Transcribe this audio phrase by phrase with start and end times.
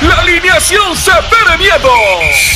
[0.00, 2.55] La alineación se pere miedo.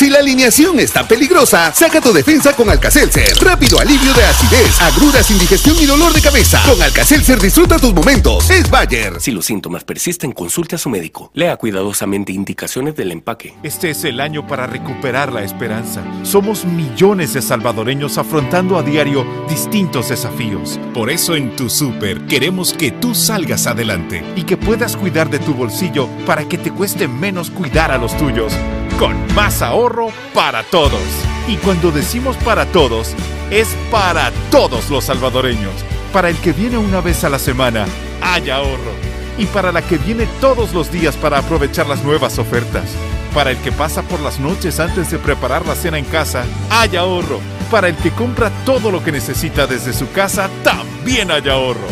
[0.00, 3.36] Si la alineación está peligrosa, saca tu defensa con Alcacelser.
[3.38, 6.62] Rápido alivio de acidez, agruras, indigestión y dolor de cabeza.
[6.64, 8.48] Con Alcacelser disfruta tus momentos.
[8.48, 9.20] Es Bayer.
[9.20, 11.30] Si los síntomas persisten, consulte a su médico.
[11.34, 13.52] Lea cuidadosamente indicaciones del empaque.
[13.62, 16.02] Este es el año para recuperar la esperanza.
[16.22, 20.80] Somos millones de salvadoreños afrontando a diario distintos desafíos.
[20.94, 25.40] Por eso en tu super queremos que tú salgas adelante y que puedas cuidar de
[25.40, 28.54] tu bolsillo para que te cueste menos cuidar a los tuyos
[29.00, 31.00] con más ahorro para todos.
[31.48, 33.14] Y cuando decimos para todos,
[33.50, 35.72] es para todos los salvadoreños.
[36.12, 37.86] Para el que viene una vez a la semana,
[38.20, 38.92] hay ahorro.
[39.38, 42.90] Y para la que viene todos los días para aprovechar las nuevas ofertas.
[43.32, 46.96] Para el que pasa por las noches antes de preparar la cena en casa, hay
[46.96, 47.40] ahorro.
[47.70, 51.88] Para el que compra todo lo que necesita desde su casa, también hay ahorro.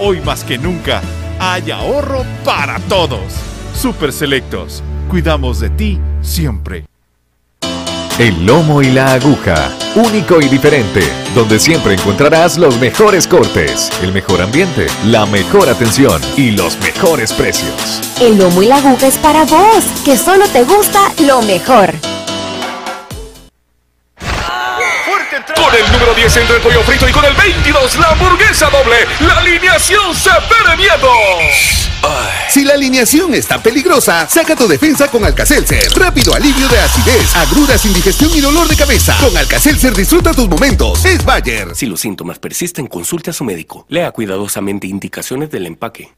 [0.00, 1.02] Hoy más que nunca,
[1.38, 3.32] hay ahorro para todos.
[3.80, 4.82] Super Selectos.
[5.08, 6.84] Cuidamos de ti siempre.
[8.18, 11.00] El lomo y la aguja, único y diferente,
[11.34, 17.32] donde siempre encontrarás los mejores cortes, el mejor ambiente, la mejor atención y los mejores
[17.32, 18.02] precios.
[18.20, 21.94] El lomo y la aguja es para vos, que solo te gusta lo mejor.
[26.08, 28.96] Número 10 el pollo frito y con el 22 la hamburguesa doble.
[29.20, 31.10] La alineación se pere miedo.
[32.48, 35.92] Si la alineación está peligrosa, saca tu defensa con Alcacelser.
[35.94, 39.16] Rápido alivio de acidez, agruras, indigestión y dolor de cabeza.
[39.20, 41.04] Con Alcacelser disfruta tus momentos.
[41.04, 41.74] Es Bayer.
[41.74, 43.84] Si los síntomas persisten, consulte a su médico.
[43.88, 46.10] Lea cuidadosamente indicaciones del empaque.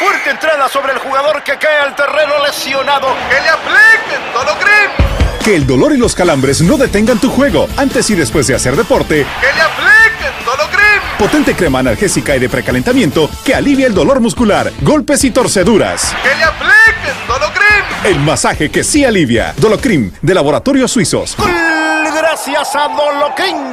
[0.00, 3.14] Fuerte entrada sobre el jugador que cae al terreno lesionado.
[3.28, 5.21] Que le apliquen Dolocrim.
[5.44, 8.76] Que el dolor y los calambres no detengan tu juego antes y después de hacer
[8.76, 9.26] deporte.
[9.40, 11.18] Que le apliquen Dolocrim.
[11.18, 16.14] Potente crema analgésica y de precalentamiento que alivia el dolor muscular, golpes y torceduras.
[16.22, 17.84] Que le apliquen Dolocrim.
[18.04, 19.52] El masaje que sí alivia.
[19.56, 21.36] Dolocrim de Laboratorios Suizos.
[21.36, 23.72] Gracias a Dolocrim.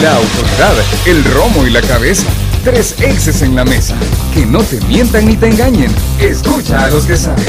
[0.00, 2.26] La autoridad, el romo y la cabeza.
[2.66, 3.94] Tres exes en la mesa.
[4.34, 5.88] Que no te mientan ni te engañen.
[6.18, 7.46] Escucha a los que saben.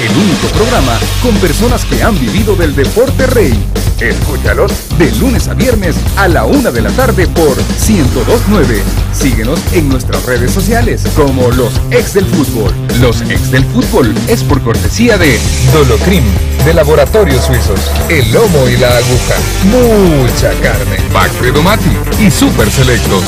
[0.00, 3.52] El único programa con personas que han vivido del deporte rey.
[3.98, 8.80] Escúchalos de lunes a viernes a la una de la tarde por 1029.
[9.12, 12.72] Síguenos en nuestras redes sociales como los ex del fútbol.
[13.00, 15.36] Los ex del fútbol es por cortesía de
[15.72, 16.22] Dolocrim
[16.64, 17.90] de Laboratorios Suizos.
[18.08, 19.34] El lomo y la aguja.
[19.64, 21.50] Mucha carne.
[21.52, 23.24] Domati y Super Selectos.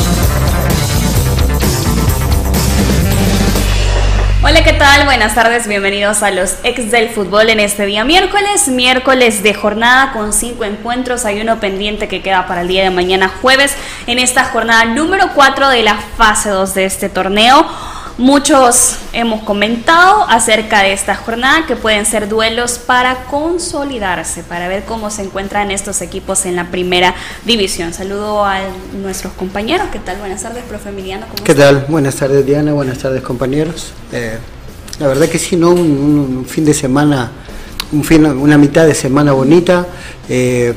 [4.53, 5.07] Hola, ¿qué tal?
[5.07, 10.13] Buenas tardes, bienvenidos a los ex del fútbol en este día miércoles, miércoles de jornada
[10.13, 13.75] con cinco encuentros, hay uno pendiente que queda para el día de mañana jueves
[14.07, 17.67] en esta jornada número 4 de la fase 2 de este torneo.
[18.27, 24.85] Muchos hemos comentado acerca de esta jornada que pueden ser duelos para consolidarse, para ver
[24.85, 27.93] cómo se encuentran estos equipos en la primera división.
[27.93, 28.61] Saludo a
[28.93, 29.89] nuestros compañeros.
[29.91, 30.19] ¿Qué tal?
[30.19, 31.27] Buenas tardes, profe Emiliano.
[31.29, 31.65] ¿cómo ¿Qué está?
[31.65, 31.87] tal?
[31.89, 33.93] Buenas tardes Diana, buenas tardes compañeros.
[34.13, 34.39] Eh,
[35.01, 35.71] la verdad que sí, ¿no?
[35.71, 37.29] Un, un- un fin de semana,
[37.91, 39.85] un fin, una mitad de semana bonita.
[40.29, 40.73] Eh,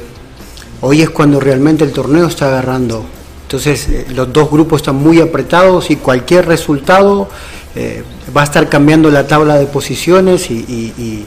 [0.82, 3.06] hoy es cuando realmente el torneo está agarrando.
[3.46, 7.30] Entonces eh, los dos grupos están muy apretados y cualquier resultado
[7.76, 8.04] eh,
[8.36, 11.26] va a estar cambiando la tabla de posiciones y,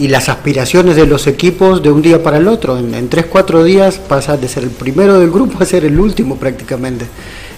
[0.00, 2.78] las aspiraciones de los equipos de un día para el otro.
[2.78, 6.00] En, en tres, cuatro días pasa de ser el primero del grupo a ser el
[6.00, 7.06] último prácticamente.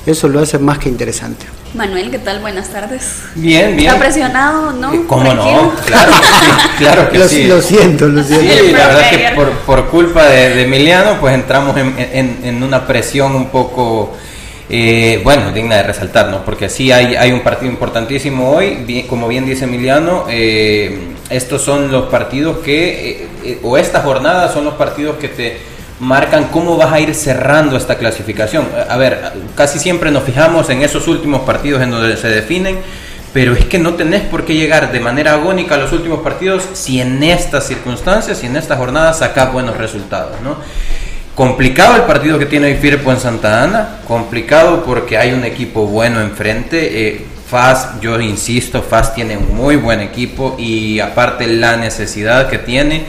[0.05, 1.47] Eso lo hace más que interesante.
[1.75, 2.41] Manuel, ¿qué tal?
[2.41, 3.23] Buenas tardes.
[3.35, 3.89] Bien, bien.
[3.89, 4.93] ¿Está presionado, no?
[4.93, 5.63] Eh, ¿Cómo Tranquilo.
[5.63, 5.73] no?
[5.87, 7.45] Claro sí, claro que Lo- sí.
[7.47, 8.47] lo siento, lo siento.
[8.65, 12.63] Sí, la verdad que por, por culpa de, de Emiliano, pues entramos en, en- en
[12.63, 14.13] una presión un poco,
[14.69, 16.45] eh, bueno, digna de resaltar, ¿no?
[16.45, 20.99] Porque sí hay, hay un partido importantísimo hoy, bien- como bien dice Emiliano, eh,
[21.31, 25.72] estos son los partidos que, eh, eh, o esta jornada son los partidos que te
[26.02, 28.66] marcan cómo vas a ir cerrando esta clasificación.
[28.88, 32.78] A ver, casi siempre nos fijamos en esos últimos partidos en donde se definen,
[33.32, 36.64] pero es que no tenés por qué llegar de manera agónica a los últimos partidos
[36.72, 40.56] si en estas circunstancias, si en esta jornada sacás buenos resultados, ¿no?
[41.37, 45.87] Complicado el partido que tiene hoy Firpo en Santa Ana, complicado porque hay un equipo
[45.87, 47.06] bueno enfrente.
[47.08, 52.56] eh, FAS, yo insisto, FAS tiene un muy buen equipo y aparte la necesidad que
[52.56, 53.04] tiene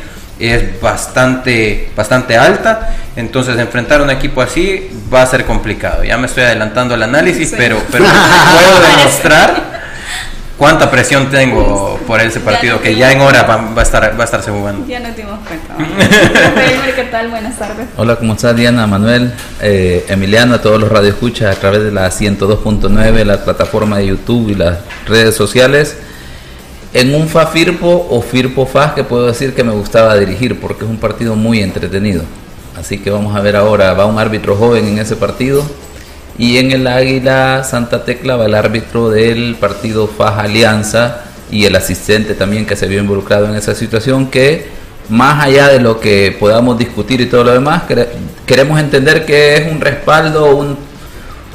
[0.49, 2.95] es bastante, bastante alta.
[3.15, 6.03] Entonces enfrentar un equipo así va a ser complicado.
[6.03, 7.55] Ya me estoy adelantando al análisis, Sí.
[7.57, 8.05] pero, pero
[8.51, 9.73] puedo demostrar
[10.57, 14.25] cuánta presión tengo por ese partido que ya en hora va, a estar va a
[14.25, 14.85] estarse jugando.
[14.87, 15.75] Ya no dimos cuenta.
[16.95, 17.29] ¿Qué tal?
[17.29, 17.87] Buenas tardes.
[17.97, 22.09] Hola, ¿cómo estás Diana, Manuel, eh, Emiliano, a todos los radioescuchas a través de la
[22.09, 25.97] 102.9, la plataforma de YouTube y las redes sociales?
[26.93, 30.85] En un FA Firpo o Firpo FA que puedo decir que me gustaba dirigir porque
[30.85, 32.23] es un partido muy entretenido.
[32.77, 35.63] Así que vamos a ver ahora, va un árbitro joven en ese partido
[36.37, 41.75] y en el Águila Santa Tecla va el árbitro del partido FAS Alianza y el
[41.75, 44.67] asistente también que se vio involucrado en esa situación que
[45.09, 47.83] más allá de lo que podamos discutir y todo lo demás,
[48.45, 50.77] queremos entender que es un respaldo, un,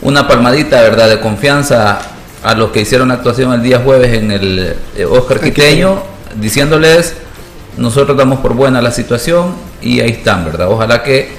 [0.03, 4.77] una palmadita verdad de confianza a los que hicieron actuación el día jueves en el
[4.97, 6.03] eh, Oscar Quiteño,
[6.37, 7.15] diciéndoles
[7.77, 10.69] nosotros damos por buena la situación y ahí están, ¿verdad?
[10.71, 11.31] Ojalá que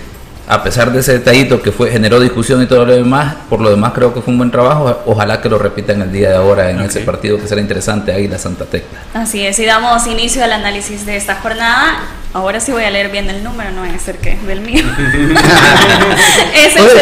[0.50, 3.70] a pesar de ese detallito que fue generó discusión y todo lo demás, por lo
[3.70, 5.04] demás creo que fue un buen trabajo.
[5.06, 8.28] Ojalá que lo repitan el día de ahora en ese partido que será interesante ahí
[8.28, 8.98] la Santa Tecla.
[9.14, 12.00] Así es, y damos inicio al análisis de esta jornada.
[12.34, 14.84] Ahora sí voy a leer bien el número, no va a ser que del mío.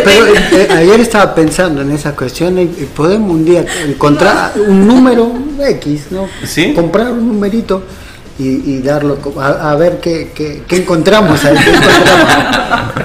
[0.03, 5.31] pero eh, ayer estaba pensando en esa cuestión y podemos un día encontrar un número
[5.65, 6.27] X, ¿no?
[6.43, 6.73] ¿Sí?
[6.73, 7.81] Comprar un numerito
[8.39, 11.39] y, darlo a, ver qué, qué, encontramos,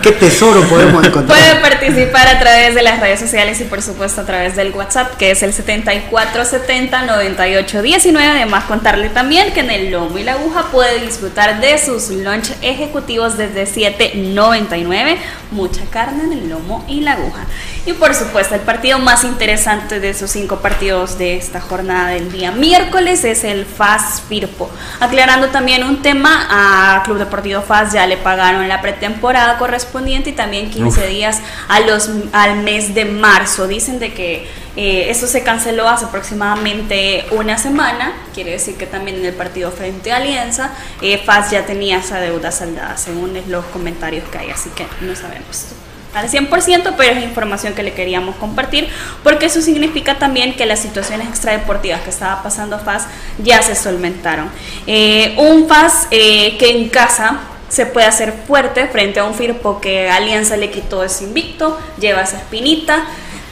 [0.03, 1.39] qué, tesoro podemos encontrar.
[1.39, 5.17] Puede participar a través de las redes sociales y por supuesto a través del WhatsApp
[5.17, 8.31] que es el 74709819.
[8.31, 12.53] Además contarle también que en el lomo y la aguja puede disfrutar de sus lunch
[12.61, 15.17] ejecutivos desde 7.99.
[15.51, 17.47] Mucha carne en el lomo y la aguja.
[17.85, 22.31] Y por supuesto el partido más interesante de esos cinco partidos de esta jornada del
[22.31, 24.71] día miércoles es el FAS Firpo.
[25.01, 30.33] Aclarando también un tema, a Club Deportivo FAS ya le pagaron la pretemporada correspondiente y
[30.33, 33.67] también 15 días a los, al mes de marzo.
[33.67, 34.47] Dicen de que
[34.77, 39.73] eh, eso se canceló hace aproximadamente una semana, quiere decir que también en el partido
[39.73, 40.71] frente a Alianza,
[41.01, 45.17] eh, FAS ya tenía esa deuda saldada, según los comentarios que hay, así que no
[45.17, 45.75] sabemos
[46.15, 48.89] al 100%, pero es información que le queríamos compartir
[49.23, 53.07] porque eso significa también que las situaciones extradeportivas que estaba pasando FAS
[53.39, 54.51] ya se solventaron.
[54.87, 59.81] Eh, un FAS eh, que en casa se puede hacer fuerte frente a un Firpo
[59.81, 63.05] que Alianza le quitó ese invicto, lleva esa espinita,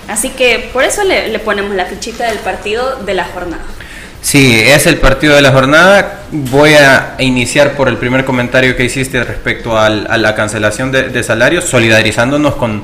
[0.08, 3.64] así que por eso le ponemos la fichita del partido de la jornada.
[4.22, 6.20] Sí, es el partido de la jornada.
[6.30, 11.64] Voy a iniciar por el primer comentario que hiciste respecto a la cancelación de, salarios,
[11.64, 12.82] solidarizándonos con,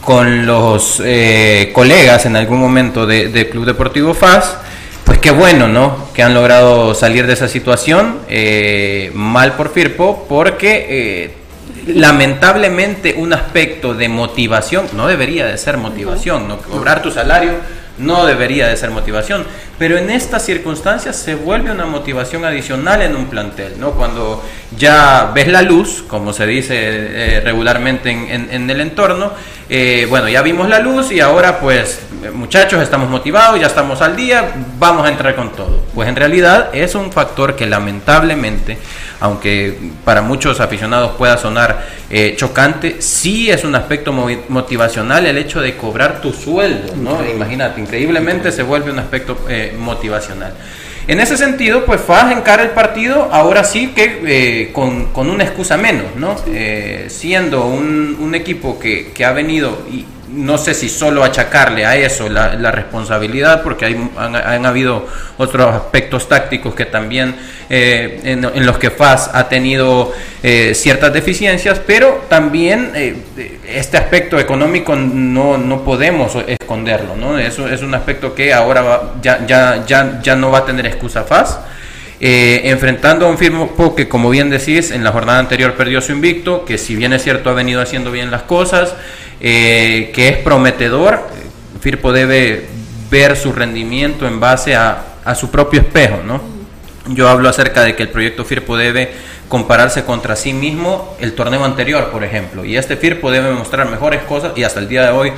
[0.00, 4.56] con los eh, colegas en algún momento de, Club Deportivo FAS.
[5.04, 6.08] Pues qué bueno, ¿no?
[6.14, 11.34] Que han logrado salir de esa situación, eh, mal por Firpo, porque eh,
[11.86, 16.58] lamentablemente un aspecto de motivación, no debería de ser motivación, ¿no?
[16.58, 17.52] Cobrar tu salario
[17.98, 19.44] no debería de ser motivación,
[19.78, 23.92] pero en estas circunstancias se vuelve una motivación adicional en un plantel, ¿no?
[23.92, 24.42] Cuando
[24.76, 29.32] ya ves la luz, como se dice eh, regularmente en, el entorno,
[29.68, 32.00] eh, bueno, ya vimos la luz y ahora pues
[32.32, 35.84] muchachos estamos motivados, ya estamos al día, vamos a entrar con todo.
[35.94, 38.78] Pues en realidad es un factor que lamentablemente,
[39.20, 45.60] aunque para muchos aficionados pueda sonar eh, chocante, sí es un aspecto motivacional el hecho
[45.60, 47.18] de cobrar tu sueldo, ¿no?
[47.24, 49.38] Imagínate, increíblemente se vuelve un aspecto
[49.72, 50.54] motivacional.
[51.08, 55.78] En ese sentido, pues FAS encara el partido ahora sí que eh, con, una excusa
[55.78, 56.36] menos, ¿no?
[56.48, 61.86] Eh, siendo un, un equipo que, que, ha venido y no sé si solo achacarle
[61.86, 65.06] a eso la, responsabilidad, porque hay, han, habido
[65.36, 67.34] otros aspectos tácticos que también
[67.70, 73.16] eh, en, los que FAS ha tenido eh, ciertas deficiencias, pero también eh,
[73.66, 77.38] este aspecto económico no, no podemos esconderlo, ¿no?
[77.38, 81.24] Eso es un aspecto que ahora ya, ya, ya, ya no va a tener excusa
[81.24, 81.58] FAS.
[82.20, 86.64] Enfrentando a un Firpo que, como bien decís, en la jornada anterior perdió su invicto,
[86.64, 88.94] que si bien es cierto ha venido haciendo bien las cosas,
[89.40, 91.20] eh, que es prometedor.
[91.80, 92.66] Firpo debe
[93.10, 95.04] ver su rendimiento en base a,
[95.36, 96.40] su propio espejo, ¿no?
[97.08, 99.12] Yo hablo acerca de que el proyecto Firpo debe
[99.48, 104.22] compararse contra sí mismo el torneo anterior, por ejemplo, y este Firpo debe mostrar mejores
[104.22, 105.32] cosas y hasta el día de hoy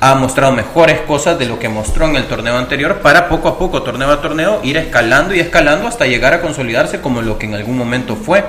[0.00, 3.58] ha mostrado mejores cosas de lo que mostró en el torneo anterior para poco a
[3.58, 7.46] poco, torneo a torneo, ir escalando y escalando hasta llegar a consolidarse como lo que
[7.46, 8.44] en algún momento fue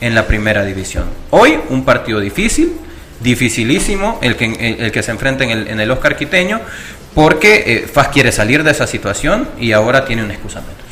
[0.00, 1.04] en la primera división.
[1.30, 2.76] Hoy un partido difícil,
[3.20, 6.60] dificilísimo el que, el, que se enfrenta en el, en el Oscar Quiteño,
[7.14, 10.82] porque eh, FAS quiere salir de esa situación y ahora tiene un excusa menos.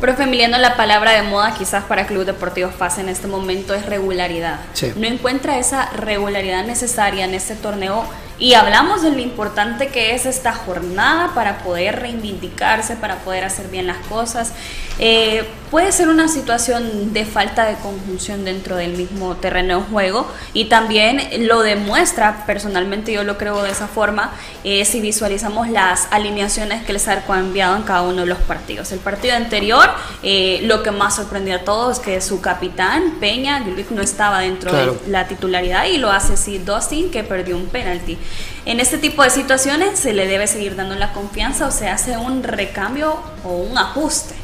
[0.00, 3.84] Profe Emiliano, la palabra de moda quizás para Club Deportivo FAS en este momento es
[3.84, 4.60] regularidad.
[4.96, 8.06] No encuentra esa regularidad necesaria en este torneo
[8.40, 13.68] Y hablamos de lo importante que es esta jornada para poder reivindicarse, para poder hacer
[13.68, 14.54] bien las cosas.
[15.02, 20.30] Eh, puede ser una situación de falta de conjunción dentro del mismo terreno de juego
[20.52, 26.06] y también lo demuestra, personalmente yo lo creo de esa forma, eh, si visualizamos las
[26.10, 28.92] alineaciones que el Sarco ha enviado en cada uno de los partidos.
[28.92, 29.88] El partido anterior,
[30.22, 34.70] eh, lo que más sorprendió a todos es que su capitán, Peña, no estaba dentro
[34.70, 38.18] de la titularidad y lo hace Sid Dustin, que perdió un penalti.
[38.66, 42.18] En este tipo de situaciones se le debe seguir dando la confianza o se hace
[42.18, 44.39] un recambio o un ajuste.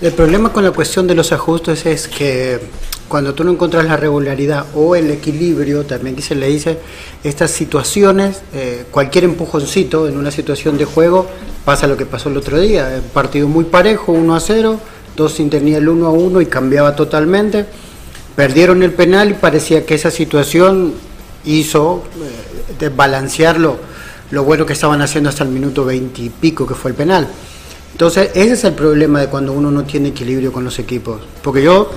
[0.00, 2.58] El problema con la cuestión de los ajustes es que
[3.06, 6.78] cuando tú no encuentras la regularidad o el equilibrio, también que le dice,
[7.22, 11.26] estas situaciones, eh, cualquier empujoncito en una situación de juego,
[11.66, 14.80] pasa lo que pasó el otro día, partido muy parejo, 1 a 0,
[15.28, 17.66] sin tenía el 1 a 1 y cambiaba totalmente,
[18.34, 20.94] perdieron el penal y parecía que esa situación
[21.44, 23.76] hizo eh, desbalancearlo
[24.30, 27.28] lo bueno que estaban haciendo hasta el minuto 20 y pico que fue el penal.
[28.00, 31.20] Entonces, ese es el problema de cuando uno no tiene equilibrio con los equipos.
[31.42, 31.90] Porque yo,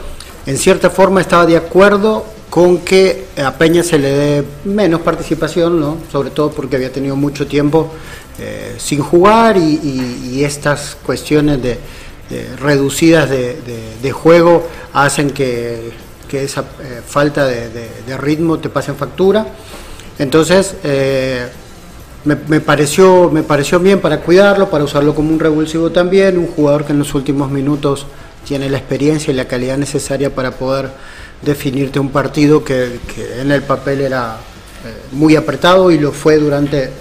[0.45, 5.79] en cierta forma, estaba de acuerdo con que a Peña se le dé menos participación,
[5.79, 5.99] ¿no?
[6.11, 7.89] sobre todo porque había tenido mucho tiempo
[8.37, 11.77] eh, sin jugar y, estas cuestiones de,
[12.59, 15.93] reducidas de, juego hacen que,
[16.33, 19.47] esa eh, falta de, ritmo te pase en factura.
[20.19, 21.47] Entonces, eh,
[22.25, 26.85] me, pareció, me pareció bien para cuidarlo, para usarlo como un revulsivo también, un jugador
[26.85, 28.05] que en los últimos minutos
[28.45, 30.89] tiene la experiencia y la calidad necesaria para poder
[31.41, 32.99] definirte un partido que,
[33.39, 34.37] en el papel era
[34.85, 36.91] eh, muy apretado y lo fue durante eh,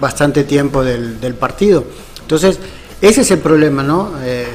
[0.00, 1.84] bastante tiempo del, partido.
[2.22, 2.60] Entonces,
[3.00, 4.12] ese es el problema, ¿no?
[4.22, 4.46] Eh,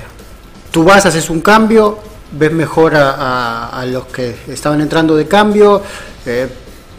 [0.72, 2.00] tú vas, haces un cambio,
[2.32, 5.82] ves mejor a, a los que estaban entrando de cambio,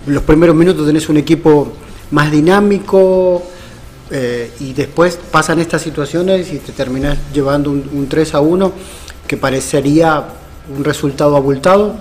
[0.06, 1.72] los primeros minutos tenés un equipo
[2.12, 3.42] más dinámico
[4.10, 8.72] eh, y después pasan estas situaciones y te terminas llevando un, 3 a 1
[9.26, 10.24] que parecería
[10.74, 11.96] un resultado abultado.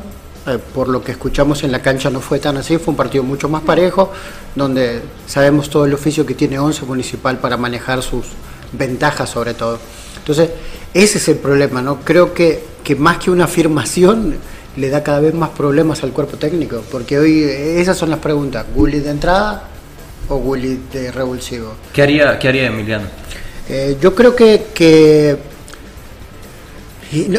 [0.48, 3.24] Eh, por lo que escuchamos en la cancha no fue tan así, fue un partido
[3.24, 4.12] mucho más parejo,
[4.56, 8.26] donde sabemos todo el oficio que tiene 11 Municipal para manejar sus
[8.72, 9.78] ventajas sobre todo.
[10.18, 10.50] Entonces,
[10.94, 12.00] ese es el problema, ¿no?
[12.00, 14.36] Creo que, que más que una afirmación,
[14.78, 18.66] le da cada vez más problemas al cuerpo técnico, porque hoy esas son las preguntas.
[18.74, 19.71] Gulli de entrada,
[20.32, 21.76] o Willy de revulsivo.
[21.94, 23.06] ¿Qué haría, qué haría Emiliano?
[23.70, 25.38] Eh, yo creo que, que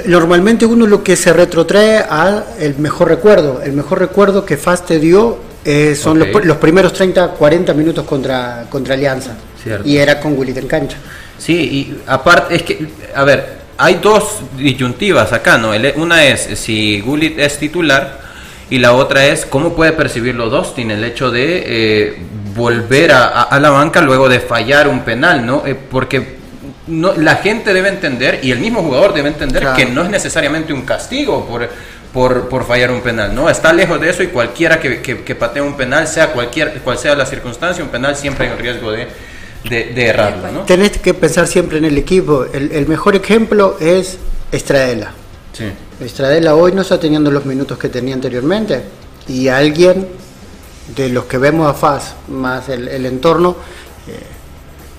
[0.07, 3.63] normalmente uno lo que se retrotrae a el mejor recuerdo.
[3.63, 8.67] El mejor recuerdo que FAS te dio eh, son los, primeros 30, 40 minutos contra,
[8.69, 9.37] contra Alianza.
[9.85, 10.97] Y era con Willy en cancha.
[11.39, 15.73] Sí, y aparte, es que, a ver, hay dos disyuntivas acá, ¿no?
[15.97, 18.21] Una es si Gullit es titular
[18.71, 22.17] y la otra es cómo puede percibirlo Dustin, el hecho de eh,
[22.55, 25.67] volver a, la banca luego de fallar un penal, ¿no?
[25.67, 26.37] Eh, porque
[26.87, 30.73] no, la gente debe entender y el mismo jugador debe entender que no es necesariamente
[30.73, 31.69] un castigo por,
[32.13, 33.49] por, por, fallar un penal, ¿no?
[33.49, 37.15] Está lejos de eso y cualquiera que, que, patee un penal, sea cualquier, cual sea
[37.15, 39.09] la circunstancia, un penal siempre hay un riesgo de,
[39.69, 40.61] de, errarlo, ¿no?
[40.63, 42.45] Tenés que pensar siempre en el equipo.
[42.53, 44.19] El, el mejor ejemplo es
[44.51, 45.13] Estradela.
[45.53, 45.65] Sí.
[46.01, 48.83] Estradela hoy no está teniendo los minutos que tenía anteriormente
[49.29, 50.09] y alguien
[50.97, 53.57] de los que vemos a FAS más el, entorno,
[54.09, 54.19] eh,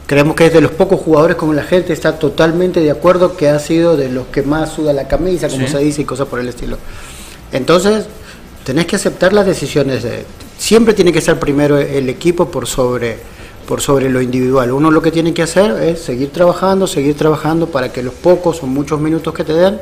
[0.08, 3.50] creemos que es de los pocos jugadores como la gente está totalmente de acuerdo que
[3.50, 6.40] ha sido de los que más suda la camisa, como se dice, y cosas por
[6.40, 6.78] el estilo.
[7.52, 8.06] Entonces,
[8.64, 10.04] tenés que aceptar las decisiones.
[10.04, 10.26] De,
[10.58, 13.18] siempre tiene que ser primero el equipo por sobre,
[13.68, 14.72] por sobre lo individual.
[14.72, 18.64] Uno lo que tiene que hacer es seguir trabajando, seguir trabajando para que los pocos
[18.64, 19.80] o muchos minutos que te den,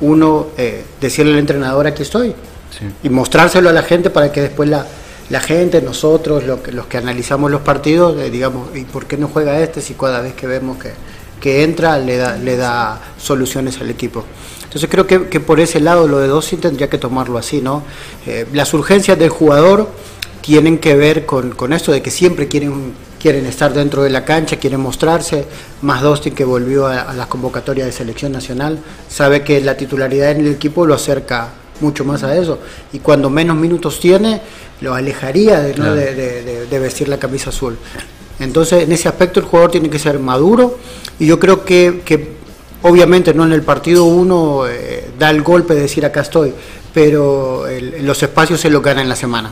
[0.00, 2.34] uno eh, decirle al entrenador aquí estoy.
[3.02, 4.86] Y mostrárselo a la gente para que después la,
[5.30, 9.60] la gente, nosotros, los que analizamos los partidos, eh, digamos, ¿y por qué no juega
[9.60, 10.92] este si cada vez que vemos que,
[11.40, 14.24] que entra le da, le da soluciones al equipo?
[14.64, 17.82] Entonces creo que, que por ese lado lo de Dossi tendría que tomarlo así, ¿no?
[18.26, 19.90] Eh, las urgencias del jugador
[20.40, 24.24] tienen que ver con, con, esto de que siempre quieren, quieren estar dentro de la
[24.24, 25.44] cancha, quieren mostrarse,
[25.82, 30.30] más Dostin que volvió a, a las convocatorias de selección nacional, sabe que la titularidad
[30.30, 32.58] en el equipo lo acerca mucho más a eso.
[32.92, 34.40] Y cuando menos minutos tiene,
[34.80, 37.78] lo alejaría de, vestir la camisa azul.
[38.38, 40.78] Entonces, en ese aspecto el jugador tiene que ser maduro
[41.18, 42.36] y yo creo que,
[42.82, 46.54] obviamente no en el partido uno eh, da el golpe de decir acá estoy,
[46.94, 47.64] pero
[48.00, 49.50] los espacios se lo gana en la semana.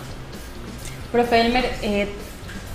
[1.10, 2.08] Profe Elmer, eh,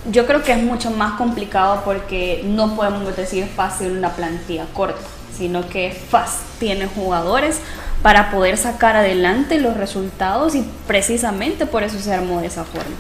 [0.10, 5.00] yo creo que es mucho más complicado porque no podemos decir fácil una plantilla corta,
[5.38, 7.60] sino que FAS tiene jugadores
[8.02, 12.96] para poder sacar adelante los resultados y precisamente por eso se armó de esa forma.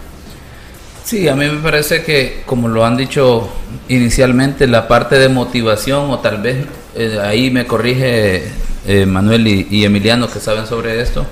[1.04, 3.50] Sí, a mí me parece que, como lo han dicho
[3.90, 6.66] inicialmente, la parte de motivación, o tal vez
[6.96, 8.44] eh, ahí me corrige
[8.86, 11.26] eh, Manuel y, Emiliano que saben sobre esto,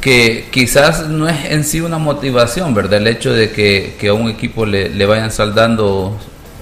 [0.00, 2.98] que quizás no es en sí una motivación, ¿verdad?
[2.98, 6.16] El hecho de que, a un equipo le, le, vayan saldando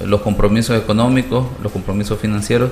[0.05, 2.71] los compromisos económicos, los compromisos financieros,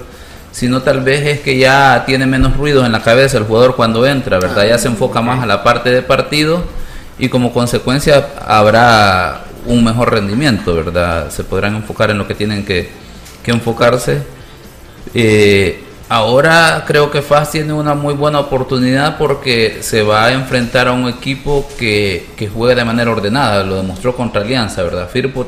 [0.53, 4.07] sino tal vez es que ya tiene menos ruido en la cabeza el jugador cuando
[4.07, 4.67] entra, ¿verdad?
[4.67, 6.65] Ya se enfoca más a la parte de partido
[7.19, 11.31] y como consecuencia habrá un mejor rendimiento, ¿verdad?
[11.31, 12.91] Se podrán enfocar en lo que tienen que,
[13.47, 14.23] enfocarse.
[15.15, 20.89] Eh, ahora creo que FAS tiene una muy buena oportunidad porque se va a enfrentar
[20.89, 25.09] a un equipo que, que juega de manera ordenada, lo demostró contra Alianza, ¿verdad?
[25.09, 25.47] Firpo,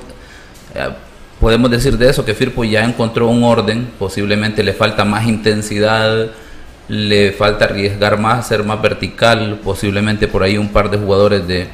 [0.74, 0.88] eh,
[1.40, 6.28] podemos decir de eso que Firpo ya encontró un orden, posiblemente le falta más intensidad,
[6.88, 11.68] le falta arriesgar más, ser más vertical, posiblemente por ahí un par de jugadores de,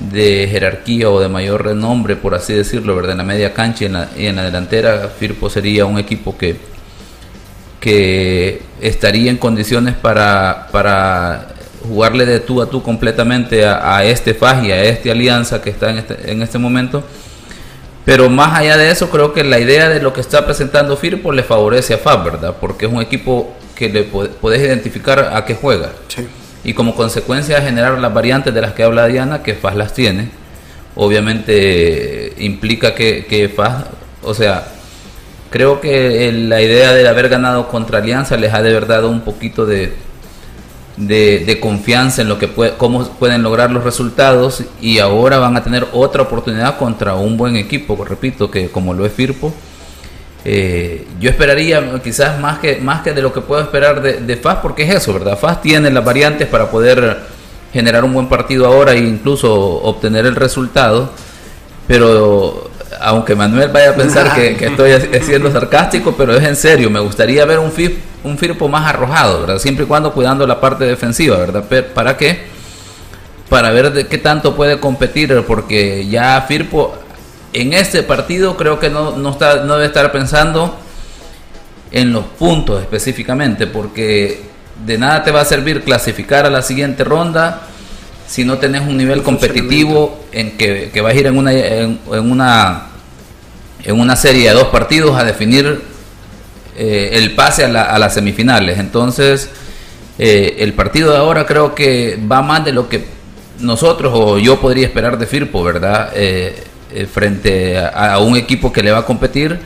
[0.00, 3.12] de jerarquía o de mayor renombre, por así decirlo, ¿verdad?
[3.12, 6.36] En la media cancha y en la, y en la delantera, Firpo sería un equipo
[6.36, 6.56] que,
[7.80, 11.48] que estaría en condiciones para, para
[11.86, 15.90] jugarle de tú a tú completamente a, este FAG y a esta alianza que está
[15.90, 17.04] en este, en este momento.
[18.06, 21.32] Pero más allá de eso, creo que la idea de lo que está presentando Firpo
[21.32, 22.56] le favorece a FAB, ¿verdad?
[22.60, 25.90] Porque es un equipo que le podés identificar a qué juega.
[26.62, 30.30] Y como consecuencia generar las variantes de las que habla Diana, que FAS las tiene,
[30.94, 33.86] obviamente implica que, que FAS,
[34.22, 34.68] o sea,
[35.50, 39.22] creo que la idea de haber ganado contra Alianza les ha de verdad dado un
[39.22, 39.92] poquito de,
[40.96, 45.62] de, confianza en lo que puede, cómo pueden lograr los resultados y ahora van a
[45.62, 49.52] tener otra oportunidad contra un buen equipo, repito, que como lo es Firpo,
[50.44, 54.36] eh, yo esperaría quizás más que, más que de lo que puedo esperar de, de
[54.36, 55.38] FAS, porque es eso, ¿verdad?
[55.38, 57.18] FAS tiene las variantes para poder
[57.72, 61.10] generar un buen partido ahora e incluso obtener el resultado,
[61.86, 67.00] pero aunque Manuel vaya a pensar que, estoy siendo sarcástico, pero es en serio, me
[67.00, 67.72] gustaría ver un,
[68.24, 69.58] un Firpo más arrojado, ¿verdad?
[69.58, 71.64] Siempre y cuando cuidando la parte defensiva, ¿verdad?
[71.94, 72.44] ¿Para qué?
[73.48, 76.94] Para ver de qué tanto puede competir, porque ya Firpo
[77.52, 80.78] en este partido creo que no, no, está, no debe estar pensando
[81.92, 84.42] en los puntos específicamente, porque
[84.84, 87.62] de nada te va a servir clasificar a la siguiente ronda
[88.26, 91.98] si no tenés un nivel competitivo en que, que vas a ir en una, en,
[92.10, 92.86] una,
[93.84, 95.82] en una serie de dos partidos a definir
[96.76, 98.78] eh, el pase a, a, las semifinales.
[98.78, 99.50] Entonces,
[100.18, 103.04] eh, el partido de ahora creo que va más de lo que
[103.60, 106.10] nosotros o yo podría esperar de Firpo, ¿verdad?
[106.14, 106.54] Eh,
[106.92, 109.58] eh, frente a, un equipo que le va a competir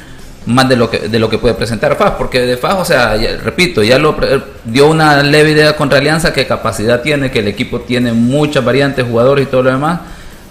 [0.46, 3.16] más de lo que de lo que puede presentar FAS, porque de FAS, o sea,
[3.42, 4.16] repito, ya lo
[4.64, 9.06] dio una leve idea contra Alianza que capacidad tiene, que el equipo tiene muchas variantes,
[9.06, 10.00] jugadores y todo lo demás.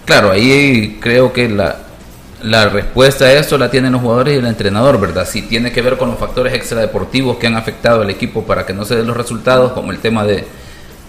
[0.04, 1.76] Claro, ahí creo que la,
[2.42, 5.26] la respuesta a eso la tienen los jugadores y el entrenador, ¿verdad?
[5.28, 8.72] Si tiene que ver con los factores extradeportivos que han afectado al equipo para que
[8.72, 10.46] no se den los resultados, como el tema de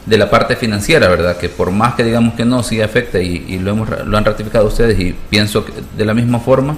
[0.06, 1.38] de la parte financiera, ¿verdad?
[1.38, 4.68] Que por más que digamos que no, sí afecta y, lo, hemos, lo han ratificado
[4.68, 6.76] ustedes y pienso que de la misma forma.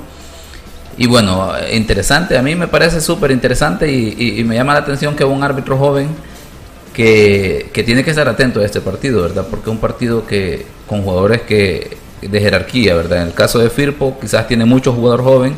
[0.97, 5.23] Y bueno, interesante, a mí me parece súper interesante y, me llama la atención que
[5.23, 6.09] un árbitro joven
[6.93, 9.47] que, que, tiene que estar atento a este partido, ¿verdad?
[9.49, 13.23] Porque es un partido que con jugadores que de jerarquía, ¿verdad?
[13.23, 15.55] En el caso de Firpo quizás tiene mucho jugador joven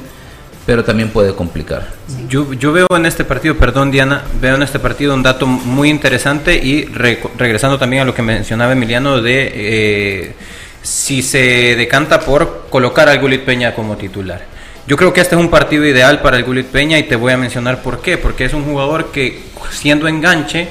[0.66, 1.90] pero también puede complicar.
[2.28, 5.90] Yo, yo veo en este partido, perdón Diana, veo en este partido un dato muy
[5.90, 10.34] interesante y regresando también a lo que mencionaba Emiliano de eh,
[10.82, 14.55] si se decanta por colocar al Gulit Peña como titular.
[14.88, 17.34] Yo creo que este es un partido ideal para el Gulit Peña y te voy
[17.34, 20.68] a mencionar por qué, porque es un jugador que siendo enganche,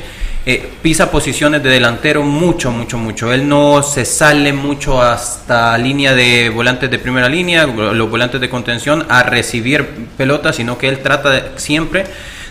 [0.46, 3.32] eh, pisa posiciones de delantero mucho, mucho, mucho.
[3.32, 8.48] Él no se sale mucho hasta línea de volantes de primera línea, los volantes de
[8.48, 9.84] contención, a recibir
[10.16, 12.04] pelotas, sino que él trata siempre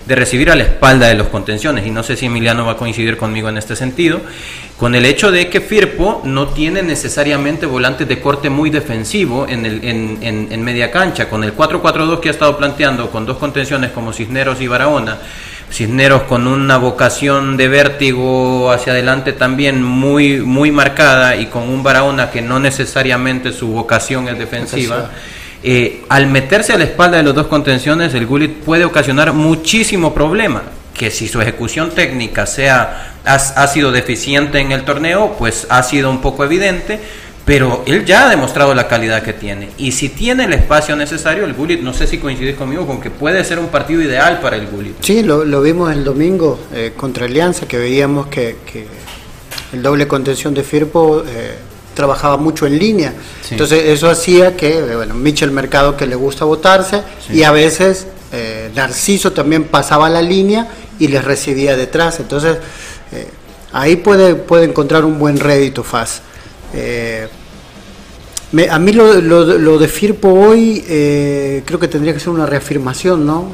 [0.05, 1.85] de recibir a la espalda de los contenciones.
[1.85, 4.21] Y no sé si Emiliano va a coincidir conmigo en este sentido,
[4.77, 9.65] con el hecho de que Firpo no tiene necesariamente volantes de corte muy defensivo en,
[9.65, 13.91] el, en, en media cancha, con el 4-4-2 que ha estado planteando, con dos contenciones
[13.91, 15.19] como Cisneros y Barahona
[15.73, 21.81] Cisneros con una vocación de vértigo hacia adelante también muy, muy marcada y con un
[21.81, 25.09] Barahona que no necesariamente su vocación es defensiva.
[25.63, 30.13] Eh, al meterse a la espalda de los dos contenciones, el Gullit puede ocasionar muchísimo
[30.13, 30.63] problema.
[30.93, 35.81] Que si su ejecución técnica sea, ha, ha sido deficiente en el torneo, pues ha
[35.81, 36.99] sido un poco evidente
[37.45, 39.69] pero él ya ha demostrado la calidad que tiene.
[39.77, 43.09] Y si tiene el espacio necesario, el Gullit, no sé si coincides conmigo, con que
[43.09, 44.95] puede ser un partido ideal para el Gullit.
[45.01, 48.55] Sí, lo, vimos el domingo eh, contra Alianza, que veíamos que,
[49.73, 51.55] el doble contención de Firpo eh,
[51.93, 53.13] trabajaba mucho en línea.
[53.49, 58.07] Entonces eso hacía que, eh, bueno, Michel Mercado que le gusta votarse y a veces
[58.31, 60.67] eh, Narciso también pasaba la línea
[60.99, 62.19] y les recibía detrás.
[62.19, 62.57] Entonces
[63.11, 63.27] eh,
[63.71, 66.21] ahí puede, puede encontrar un buen rédito FAS.
[68.69, 70.83] a mí lo, lo, de Firpo hoy
[71.65, 73.51] creo que tendría que ser una reafirmación, ¿no?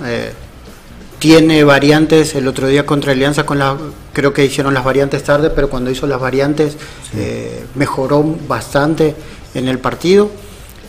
[1.19, 3.77] Tiene variantes el otro día contra Alianza con la
[4.13, 6.77] creo que hicieron las variantes tarde pero cuando hizo las variantes
[7.15, 9.15] eh, mejoró bastante
[9.53, 10.29] en el partido.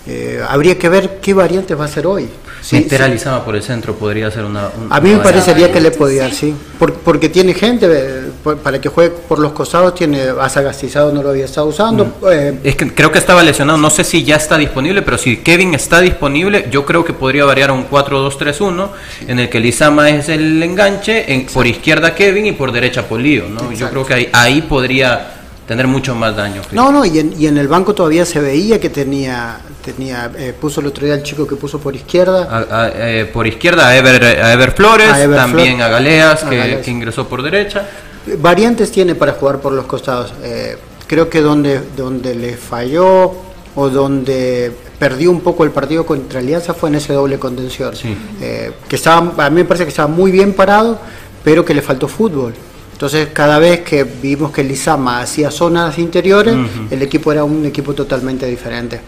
[0.06, 2.28] Eh, habría que ver qué variantes va a ser hoy.
[2.62, 2.86] Sí,
[3.44, 4.70] por el centro podría ser una...
[4.90, 6.54] a mí me parecería que le podía, sí.
[6.78, 7.88] porque tiene gente,
[8.42, 12.04] para que juegue por los costados, tiene Gastizado no lo había estado usando.
[12.04, 12.10] Mm.
[12.30, 15.38] Eh, es que creo que estaba lesionado, no sé si ya está disponible, pero si
[15.38, 18.88] Kevin está disponible, yo creo que podría variar a un 4-2-3-1,
[19.28, 23.44] en el que Lizama es el enganche, en, por izquierda Kevin y por derecha Polío,
[23.48, 23.72] ¿no?
[23.72, 26.62] Yo creo que ahí, ahí podría tener mucho más daño.
[26.72, 30.52] No, no, y en, y en el banco todavía se veía que tenía tenía eh,
[30.58, 34.24] puso el otro día el chico que puso por izquierda eh, por izquierda a Ever,
[34.24, 37.86] a Ever Flores también a Galeas, que, ingresó por derecha
[38.36, 40.32] variantes tiene para jugar por los costados.
[40.42, 43.32] Eh, creo que donde donde le falló
[43.74, 47.94] o donde perdió un poco el partido contra Alianza fue en ese doble contención.
[47.96, 50.98] Que estaba a mí me parece que estaba muy bien parado
[51.44, 52.54] pero que le faltó fútbol.
[52.92, 56.54] Entonces, cada vez que vimos que Lizama hacía zonas interiores,
[56.90, 59.00] el equipo era un equipo totalmente diferente.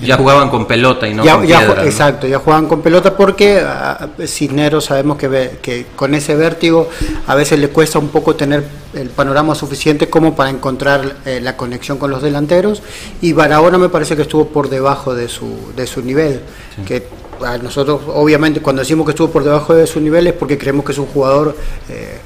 [0.00, 4.08] Ya jugaban con pelota y no con piedra, Exacto, ya jugaban con pelota porque a
[4.26, 6.88] Cisneros sabemos que, que con ese vértigo
[7.26, 11.56] a veces le cuesta un poco tener el panorama suficiente como para encontrar eh, la
[11.56, 12.82] conexión con los delanteros
[13.20, 16.40] y Barahona me parece que estuvo por debajo de su, de su nivel,
[16.86, 17.06] que
[17.44, 20.84] a nosotros obviamente cuando decimos que estuvo por debajo de su nivel es porque creemos
[20.84, 21.56] que es un jugador...
[21.88, 22.18] Eh,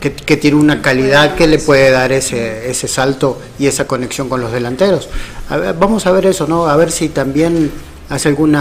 [0.00, 4.40] que, tiene una calidad que le puede dar ese, ese salto y esa conexión con
[4.40, 5.08] los delanteros.
[5.78, 6.66] vamos a ver eso, ¿no?
[6.66, 7.70] A ver si también
[8.08, 8.58] hace algún eh,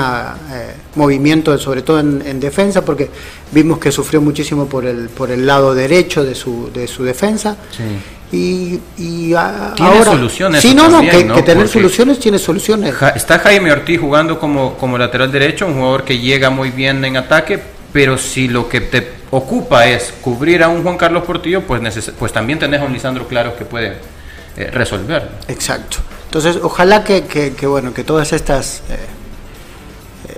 [0.96, 3.10] movimiento, sobre todo en, defensa, porque
[3.52, 7.58] vimos que sufrió muchísimo por el, por el lado derecho de su, de su defensa.
[8.32, 9.36] Y, y
[9.76, 10.62] tiene soluciones.
[10.62, 12.96] Sí, no, no, que, tener soluciones tiene soluciones.
[13.16, 17.18] está Jaime Ortiz jugando como, como lateral derecho, un jugador que llega muy bien en
[17.18, 17.60] ataque,
[17.94, 22.34] pero si lo que te ocupa es cubrir a un Juan Carlos Portillo, pues, pues
[22.34, 23.98] también tenés a un Lisandro Claro que puede
[24.58, 25.30] eh, resolver.
[25.48, 25.98] Exacto.
[26.26, 28.98] Entonces, ojalá que, que, bueno, que todas estas, eh,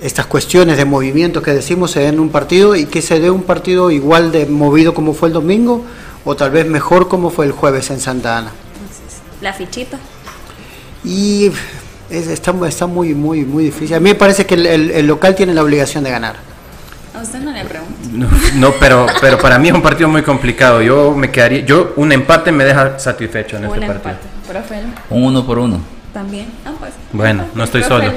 [0.02, 3.44] estas cuestiones de movimiento que decimos se den un partido y que se dé un
[3.44, 5.86] partido igual de movido como fue el domingo
[6.26, 8.52] o tal vez mejor como fue el jueves en Santa Ana.
[9.41, 9.98] La fichita.
[11.06, 11.52] Y
[12.10, 13.96] está, está muy, muy, muy difícil.
[13.96, 16.55] A mí me parece que el local tiene la obligación de ganar.
[17.17, 18.28] A usted no le pregunto.
[18.56, 20.82] No, pero, pero para mí es un partido muy complicado.
[20.82, 24.15] Yo me quedaría, yo un empate me deja satisfecho en este partido.
[25.10, 25.95] Un uno por uno.
[26.15, 26.47] También.
[26.65, 26.93] Ah, pues.
[27.12, 28.10] Bueno, no estoy solo.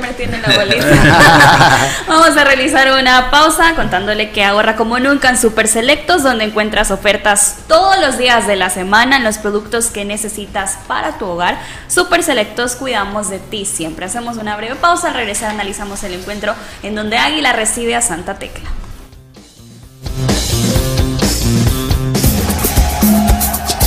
[2.06, 6.92] Vamos a realizar una pausa contándole que ahorra como nunca en Super Selectos, donde encuentras
[6.92, 11.58] ofertas todos los días de la semana en los productos que necesitas para tu hogar.
[11.88, 14.06] Super Selectos, cuidamos de ti siempre.
[14.06, 18.38] Hacemos una breve pausa, al regresar analizamos el encuentro en donde Águila recibe a Santa
[18.38, 18.70] Tecla.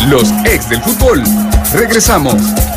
[0.07, 1.23] Los ex del fútbol.
[1.73, 2.70] Regresamos.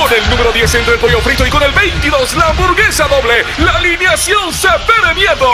[0.00, 3.44] Con el número 10 entre el pollo frito y con el 22 la hamburguesa doble.
[3.58, 4.68] La alineación se
[5.14, 5.50] miedo.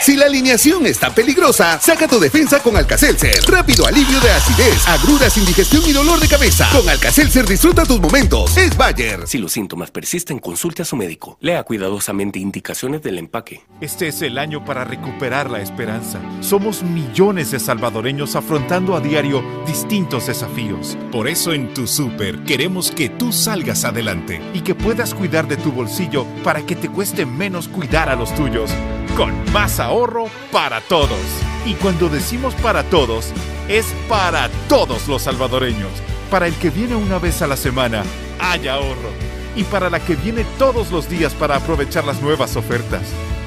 [0.00, 3.42] Si la alineación está peligrosa, saca tu defensa con Alcacelser.
[3.46, 6.68] Rápido alivio de acidez, agruras, indigestión y dolor de cabeza.
[6.72, 8.54] Con Alcacelser disfruta tus momentos.
[8.56, 9.26] Es Bayer.
[9.26, 11.38] Si los síntomas persisten, consulte a su médico.
[11.40, 13.62] Lea cuidadosamente indicaciones del empaque.
[13.80, 16.20] Este es el año para recuperar la esperanza.
[16.40, 20.98] Somos millones de salvadoreños afrontando a diario distintos desafíos.
[21.10, 25.56] Por eso en tu super queremos que tú salgas adelante y que puedas cuidar de
[25.56, 28.70] tu bolsillo para que te cueste menos cuidar a los tuyos.
[29.16, 31.18] Con más ahorro para todos.
[31.66, 33.32] Y cuando decimos para todos,
[33.68, 35.90] es para todos los salvadoreños.
[36.30, 38.02] Para el que viene una vez a la semana,
[38.40, 39.10] hay ahorro.
[39.56, 43.02] Y para la que viene todos los días para aprovechar las nuevas ofertas.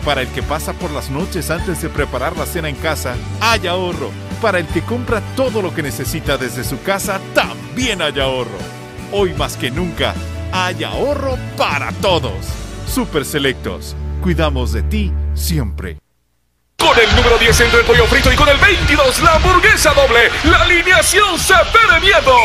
[0.05, 3.67] Para el que pasa por las noches antes de preparar la cena en casa, hay
[3.67, 4.09] ahorro.
[4.41, 8.76] Para el que compra todo lo que necesita desde su casa, también hay ahorro.
[9.11, 10.13] Hoy más que nunca,
[10.51, 12.33] hay ahorro para todos.
[12.93, 13.95] Super Selectos.
[14.21, 15.97] Cuidamos de ti siempre.
[16.77, 20.29] Con el número 10 entre el pollo frito y con el 22 la hamburguesa doble,
[20.43, 22.35] la alineación se pone miedo.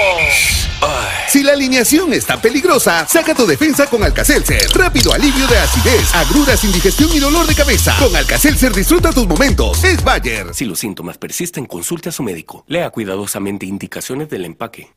[1.28, 4.68] Si la alineación está peligrosa, saca tu defensa con Alcacelser.
[4.74, 7.96] Rápido alivio de acidez, agruras, indigestión y dolor de cabeza.
[7.98, 9.82] Con Alcacelser disfruta tus momentos.
[9.82, 10.54] Es Bayer.
[10.54, 12.64] Si los síntomas persisten, consulte a su médico.
[12.68, 14.92] Lea cuidadosamente indicaciones del empaque.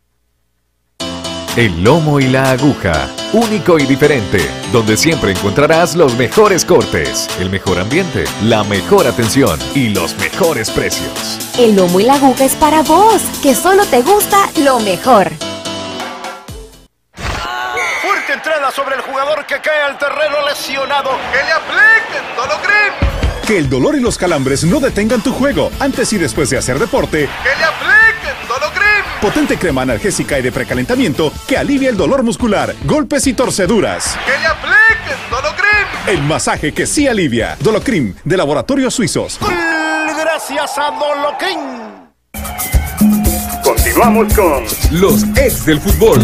[1.57, 7.49] El lomo y la aguja, único y diferente, donde siempre encontrarás los mejores cortes, el
[7.49, 11.39] mejor ambiente, la mejor atención y los mejores precios.
[11.57, 15.31] El lomo y la aguja es para vos, que solo te gusta lo mejor.
[18.01, 21.11] Fuerte entrada sobre el jugador que cae al terreno lesionado.
[21.31, 23.47] Que le apliquen Dolocrim.
[23.47, 26.79] Que el dolor y los calambres no detengan tu juego antes y después de hacer
[26.79, 27.29] deporte.
[27.43, 28.14] Que le apliquen.
[29.25, 34.15] Potente crema analgésica y de precalentamiento que alivia el dolor muscular, golpes y torceduras.
[34.23, 35.87] Que le apliquen Dolocrim.
[36.05, 37.57] El masaje que sí alivia.
[37.59, 39.39] Dolocrim, de Laboratorios Suizos.
[39.41, 41.59] Gracias a Dolocrim.
[43.63, 46.21] Continuamos con los ex del fútbol.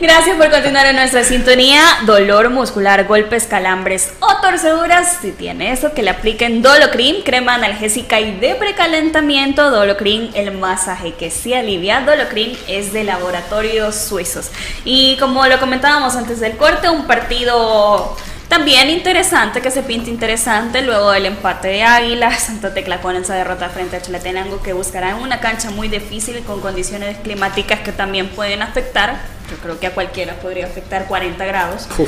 [0.00, 1.82] Gracias por continuar en nuestra sintonía.
[2.06, 5.18] Dolor muscular, golpes, calambres o torceduras.
[5.20, 9.70] Si tiene eso, que le apliquen Dolocrim, crema analgésica y de precalentamiento.
[9.70, 12.00] Dolocrim, el masaje que sí alivia.
[12.00, 14.50] Dolocrim es de laboratorios suizos.
[14.86, 18.16] Y como lo comentábamos antes del corte, un partido
[18.50, 23.34] también interesante, que se pinta interesante luego del empate de Águila, Santa Tecla con esa
[23.34, 27.92] derrota frente a Chalatenango que buscarán una cancha muy difícil y con condiciones climáticas que
[27.92, 31.88] también pueden afectar yo creo que a cualquiera podría afectar 40 grados.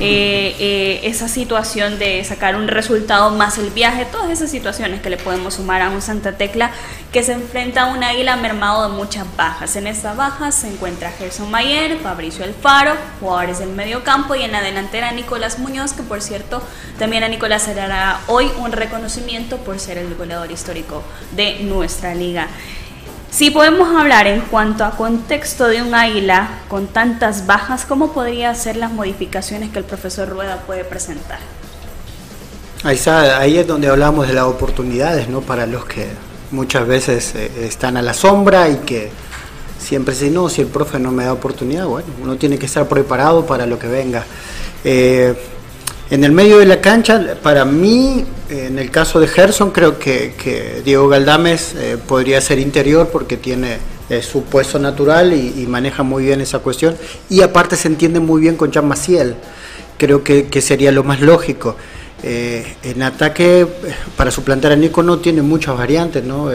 [0.00, 5.10] Eh, eh, esa situación de sacar un resultado más el viaje, todas esas situaciones que
[5.10, 6.72] le podemos sumar a un Santa Tecla
[7.12, 9.76] que se enfrenta a un águila mermado de muchas bajas.
[9.76, 14.52] En estas bajas se encuentra Gerson Mayer, Fabricio Alfaro, jugadores del medio campo y en
[14.52, 16.62] la delantera Nicolás Muñoz, que por cierto
[16.98, 21.02] también a Nicolás se le hará hoy un reconocimiento por ser el goleador histórico
[21.34, 22.48] de nuestra liga.
[23.32, 28.54] Si podemos hablar en cuanto a contexto de un águila con tantas bajas, ¿cómo podrían
[28.54, 31.38] ser las modificaciones que el profesor Rueda puede presentar?
[32.84, 35.40] Ahí, es donde hablamos de las oportunidades, ¿no?
[35.40, 36.08] Para los que
[36.50, 39.10] muchas veces eh, están a la sombra y que
[39.78, 42.86] siempre dicen, no, si el profe no me da oportunidad, bueno, uno tiene que estar
[42.86, 44.24] preparado para lo que venga.
[44.84, 45.34] Eh,
[46.12, 50.82] en el medio de la cancha, para mí, en el caso de Gerson, creo que,
[50.84, 53.78] Diego Galdames eh, podría ser interior porque tiene
[54.10, 56.96] eh, su puesto natural y, maneja muy bien esa cuestión.
[57.30, 59.36] Y aparte se entiende muy bien con Jean Maciel.
[59.96, 61.76] Creo que, sería lo más lógico.
[62.22, 63.66] Eh, en ataque,
[64.14, 66.50] para suplantar a Nico no tiene muchas variantes, ¿no?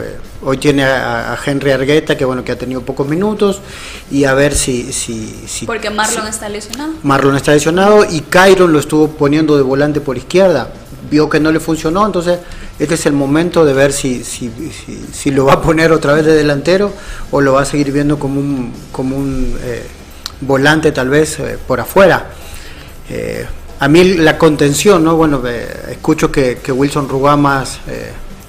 [0.00, 3.60] Eh, hoy tiene a, Henry Argueta, que bueno, que ha tenido pocos minutos,
[4.10, 4.92] y a ver si...
[4.92, 6.92] si, Porque Marlon está lesionado.
[7.02, 10.72] Marlon está lesionado y Cairo lo estuvo poniendo de volante por izquierda.
[11.10, 12.38] Vio que no le funcionó, entonces
[12.78, 14.50] este es el momento de ver si, si,
[15.12, 16.92] si, lo va a poner otra vez de delantero
[17.30, 19.86] o lo va a seguir viendo como un, como un eh,
[20.40, 22.30] volante tal vez eh, por afuera.
[23.78, 25.14] a mí la contención, ¿no?
[25.14, 25.42] Bueno,
[25.90, 27.78] escucho que, que Wilson Rugamas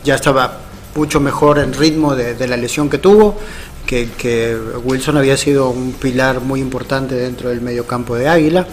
[0.04, 0.65] ya estaba
[0.96, 3.38] mucho mejor en ritmo de, la lesión que tuvo,
[3.86, 8.66] que, Wilson había sido un pilar muy importante dentro del medio campo de Águila,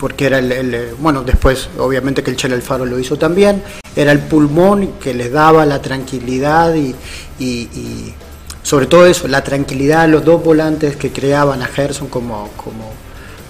[0.00, 3.62] porque era el, bueno, después obviamente que el Chel Alfaro lo hizo también,
[3.94, 8.14] era el pulmón que les daba la tranquilidad y,
[8.62, 12.90] sobre todo eso, la tranquilidad a los dos volantes que creaban a Gerson como, como,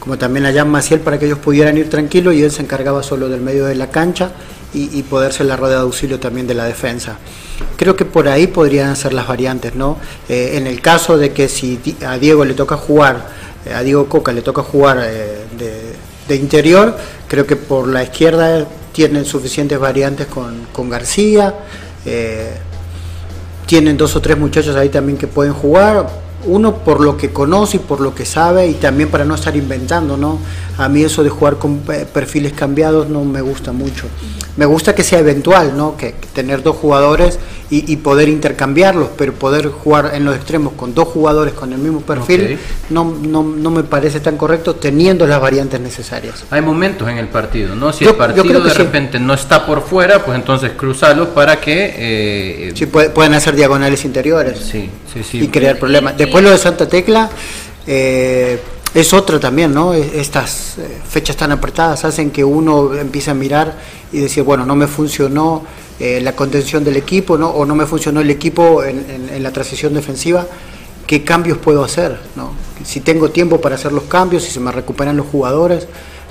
[0.01, 3.03] como también a Jan Maciel para que ellos pudieran ir tranquilos y él se encargaba
[3.03, 4.33] solo del medio de la cancha
[4.77, 7.19] y, poder ser la rueda de auxilio también de la defensa.
[7.77, 9.97] Creo que por ahí podrían ser las variantes, ¿no?
[10.29, 13.29] Eh, en el caso de que si a Diego le toca jugar,
[13.65, 15.45] eh, a Diego Coca le toca jugar eh,
[16.29, 16.97] de, interior,
[17.29, 21.55] creo que por la izquierda tienen suficientes variantes con, con García,
[23.67, 26.09] tienen dos o tres muchachos ahí también que pueden jugar,
[26.47, 29.57] uno por lo que conoce y por lo que sabe y también para no estar
[29.57, 30.39] inventando, ¿no?
[30.79, 34.07] A mí eso de jugar con perfiles cambiados no me gusta mucho.
[34.57, 35.97] Me gusta que sea eventual, ¿no?
[35.97, 41.09] Que, tener dos jugadores y, poder intercambiarlos, pero poder jugar en los extremos con dos
[41.09, 42.59] jugadores con el mismo perfil
[42.91, 46.45] no, no, no, me parece tan correcto teniendo las variantes necesarias.
[46.51, 47.93] Hay momentos en el partido, ¿no?
[47.93, 51.95] Si el partido de repente no está por fuera, pues entonces cruzarlos para que...
[51.97, 54.61] Eh, sí, pueden hacer diagonales interiores.
[54.61, 55.43] Sí, sí, sí.
[55.43, 56.17] Y crear problemas.
[56.17, 57.31] Después lo de Santa Tecla...
[57.89, 58.61] Eh,
[58.95, 59.93] es otro también, ¿no?
[59.93, 63.77] Estas eh, fechas tan apretadas hacen que uno empiece a mirar
[64.11, 65.67] y decir, bueno, no me funcionó
[66.01, 67.49] eh, la contención del equipo, ¿no?
[67.51, 70.47] O no me funcionó el equipo en, la transición defensiva,
[71.07, 72.19] ¿qué cambios puedo hacer?
[72.35, 72.53] ¿no?
[72.85, 75.87] Si tengo tiempo para hacer los cambios, si se me recuperan los jugadores,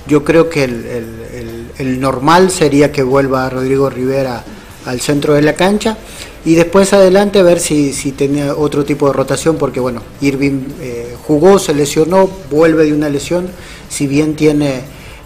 [0.08, 4.43] yo creo que el normal sería que vuelva Rodrigo Rivera
[4.86, 5.97] al centro de la cancha
[6.45, 11.58] y después adelante ver si, tenía otro tipo de rotación, porque bueno, Irving eh, jugó,
[11.58, 13.49] se lesionó, vuelve de una lesión,
[13.89, 14.82] si bien tiene,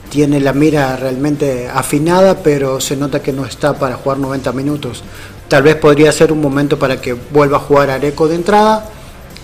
[0.09, 5.03] tiene la mira realmente afinada, pero se nota que no está para jugar 90 minutos.
[5.47, 8.87] tal vez podría ser un momento para que vuelva a jugar Areco de entrada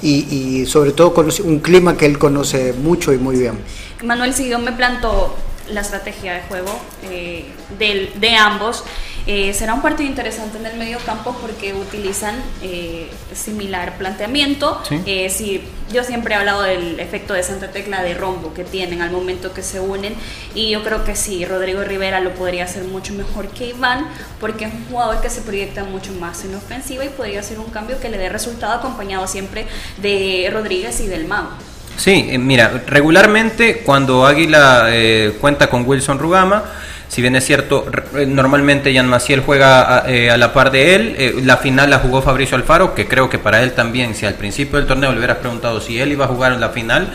[0.01, 3.57] y, sobre todo con un clima que él conoce mucho y muy bien.
[4.03, 5.35] Manuel, si yo me planto
[5.69, 7.45] la estrategia de juego eh,
[7.79, 8.83] de ambos,
[9.27, 14.81] eh, será un partido interesante en el medio campo porque utilizan eh, similar planteamiento.
[15.29, 15.61] si,
[15.91, 19.53] yo siempre he hablado del efecto de Santa Tecla de rombo que tienen al momento
[19.53, 20.15] que se unen
[20.55, 24.07] y yo creo que sí, Rodrigo Rivera lo podría hacer mucho mejor que Iván
[24.39, 27.69] porque es un jugador que se proyecta mucho más en ofensiva y podría ser un
[27.69, 29.67] cambio que le dé resultado acompañado siempre
[30.01, 31.51] de Rodríguez y del Mago.
[31.97, 36.63] Sí, eh, mira, regularmente cuando Águila eh, cuenta con Wilson Rugama,
[37.07, 37.85] si bien es cierto,
[38.17, 42.57] eh, normalmente Jan Maciel juega a, la par de él, la final la jugó Fabricio
[42.57, 45.79] Alfaro, que creo que para él también, si al principio del torneo le hubieras preguntado
[45.81, 47.07] si él iba a jugar en la final,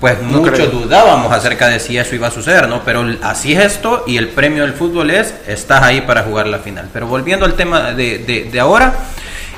[0.00, 2.82] pues muchos dudábamos acerca de si eso iba a suceder, ¿no?
[2.84, 6.58] Pero así es esto y el premio del fútbol es, estás ahí para jugar la
[6.58, 6.88] final.
[6.92, 8.94] Pero volviendo al tema de, de ahora,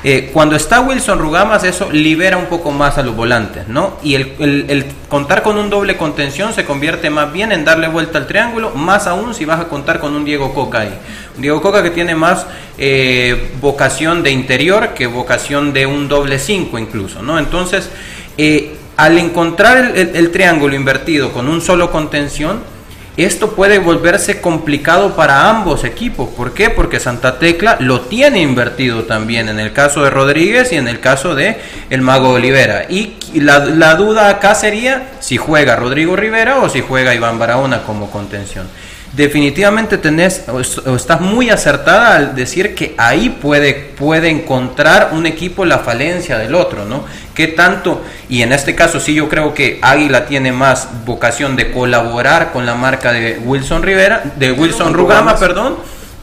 [0.01, 3.97] eh, cuando está Wilson Rugamas, eso libera un poco más a los volantes, ¿no?
[4.01, 8.25] Y el, contar con un doble contención se convierte más bien en darle vuelta al
[8.25, 10.93] triángulo, más aún si vas a contar con un Diego Coca ahí.
[11.35, 12.45] Un Diego Coca que tiene más
[12.77, 17.37] eh, vocación de interior que vocación de un doble 5 incluso, ¿no?
[17.37, 17.89] Entonces,
[18.37, 22.61] eh, al encontrar el triángulo invertido con un solo contención,
[23.23, 26.29] esto puede volverse complicado para ambos equipos.
[26.29, 26.69] ¿Por qué?
[26.69, 30.99] Porque Santa Tecla lo tiene invertido también en el caso de Rodríguez y en el
[30.99, 31.57] caso de
[31.89, 32.85] el Mago Olivera.
[32.89, 37.83] Y la, la duda acá sería si juega Rodrigo Rivera o si juega Iván Barahona
[37.83, 38.67] como contención
[39.13, 45.65] definitivamente tenés o estás muy acertada al decir que ahí puede, puede encontrar un equipo
[45.65, 47.05] la falencia del otro, ¿no?
[47.33, 48.03] ¿Qué tanto?
[48.27, 52.65] Y en este caso sí yo creo que Águila tiene más vocación de colaborar con
[52.65, 55.77] la marca de Wilson Rivera, de Wilson Rugama, perdón,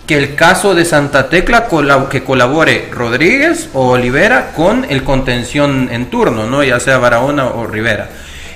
[0.06, 1.66] que el caso de Santa Tecla
[2.08, 6.62] que colabore Rodríguez o Olivera con el contención en turno, ¿no?
[6.62, 8.08] Ya sea Barahona o Rivera.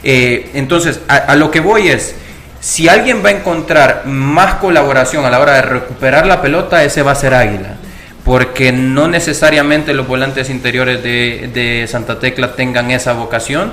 [0.03, 2.15] Eh, entonces, a lo que voy es,
[2.61, 7.03] si alguien va a encontrar más colaboración a la hora de recuperar la pelota, ese
[7.03, 7.77] va a ser Águila.
[8.25, 13.73] Porque no necesariamente los volantes interiores de, Santa Tecla tengan esa vocación.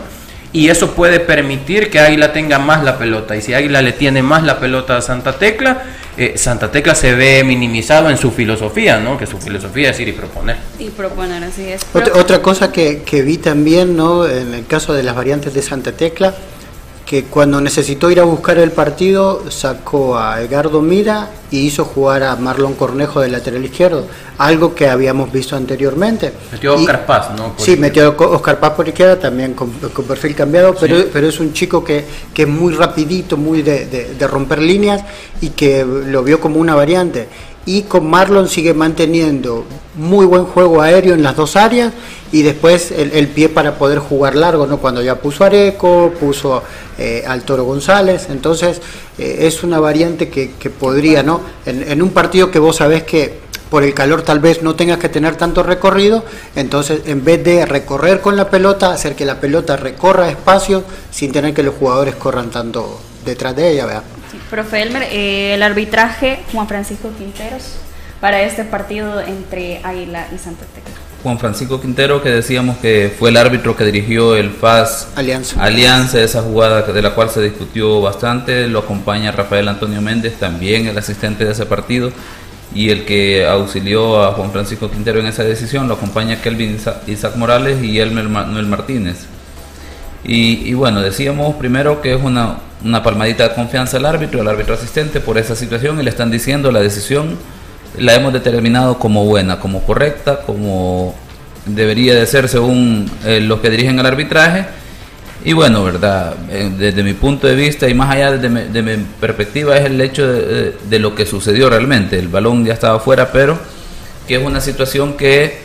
[0.54, 3.36] Y eso puede permitir que Águila tenga más la pelota.
[3.36, 5.84] Y si Águila le tiene más la pelota a Santa Tecla,
[6.16, 9.18] eh, Santa Tecla se ve minimizado en su filosofía, ¿no?
[9.18, 10.56] Que su filosofía es ir y proponer.
[10.80, 11.86] Y proponer, así es.
[11.94, 14.26] Otra, cosa que, que vi también, ¿no?
[14.26, 16.34] En el caso de las variantes de Santa Tecla,
[17.08, 22.22] que cuando necesitó ir a buscar el partido sacó a Edgardo Mira y hizo jugar
[22.24, 24.06] a Marlon Cornejo del lateral izquierdo,
[24.38, 26.34] algo que habíamos visto anteriormente.
[26.52, 27.54] Metió a Oscar Paz, ¿no?
[27.56, 31.54] sí, metió a Oscar Paz por izquierda, también con, perfil cambiado, pero, pero es un
[31.54, 35.02] chico que, que es muy rapidito, muy de, de romper líneas
[35.40, 37.30] y que lo vio como una variante
[37.68, 41.92] y con Marlon sigue manteniendo muy buen juego aéreo en las dos áreas
[42.32, 44.78] y después el, pie para poder jugar largo, ¿no?
[44.78, 46.64] Cuando ya puso Areco, puso
[46.98, 48.82] eh, al Toro González, entonces
[49.18, 51.42] eh, es una variante que, podría, ¿no?
[51.66, 53.38] En, un partido que vos sabés que
[53.70, 56.24] por el calor tal vez no tengas que tener tanto recorrido,
[56.56, 61.34] entonces en vez de recorrer con la pelota, hacer que la pelota recorra espacio sin
[61.34, 62.98] tener que los jugadores corran tanto
[63.28, 64.04] detrás de ella, ¿verdad?
[64.50, 67.76] Profe Elmer, eh, el arbitraje Juan Francisco Quinteros
[68.20, 70.94] para este partido entre Águila y Santa Tecla.
[71.24, 75.62] Juan Francisco Quintero, que decíamos que fue el árbitro que dirigió el FAS Alianza.
[75.62, 80.88] Alianza, esa jugada de la cual se discutió bastante, lo acompaña Rafael Antonio Méndez, también
[80.88, 82.12] el asistente de ese partido,
[82.74, 86.78] y el que auxilió a Juan Francisco Quintero en esa decisión, lo acompaña Kelvin
[87.08, 89.26] Isaac Morales y Elmer Manuel Martínez.
[90.24, 94.48] Y, y bueno, decíamos primero que es una, una palmadita de confianza al árbitro, al
[94.48, 97.38] árbitro asistente por esa situación y le están diciendo la decisión
[97.98, 101.16] la hemos determinado como buena, como correcta, como
[101.66, 104.66] debería de ser según eh, los que dirigen el arbitraje.
[105.44, 109.78] Y bueno, verdad, eh, desde mi punto de vista y más allá de mi, perspectiva
[109.78, 112.20] es el hecho de, de, lo que sucedió realmente.
[112.20, 113.58] El balón ya estaba fuera, pero
[114.28, 115.60] que es una situación que,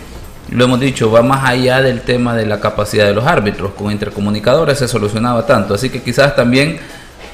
[0.50, 3.72] lo hemos dicho, va más allá del tema de la capacidad de los árbitros.
[3.72, 5.74] Con intercomunicadores se solucionaba tanto.
[5.74, 6.78] Así que quizás también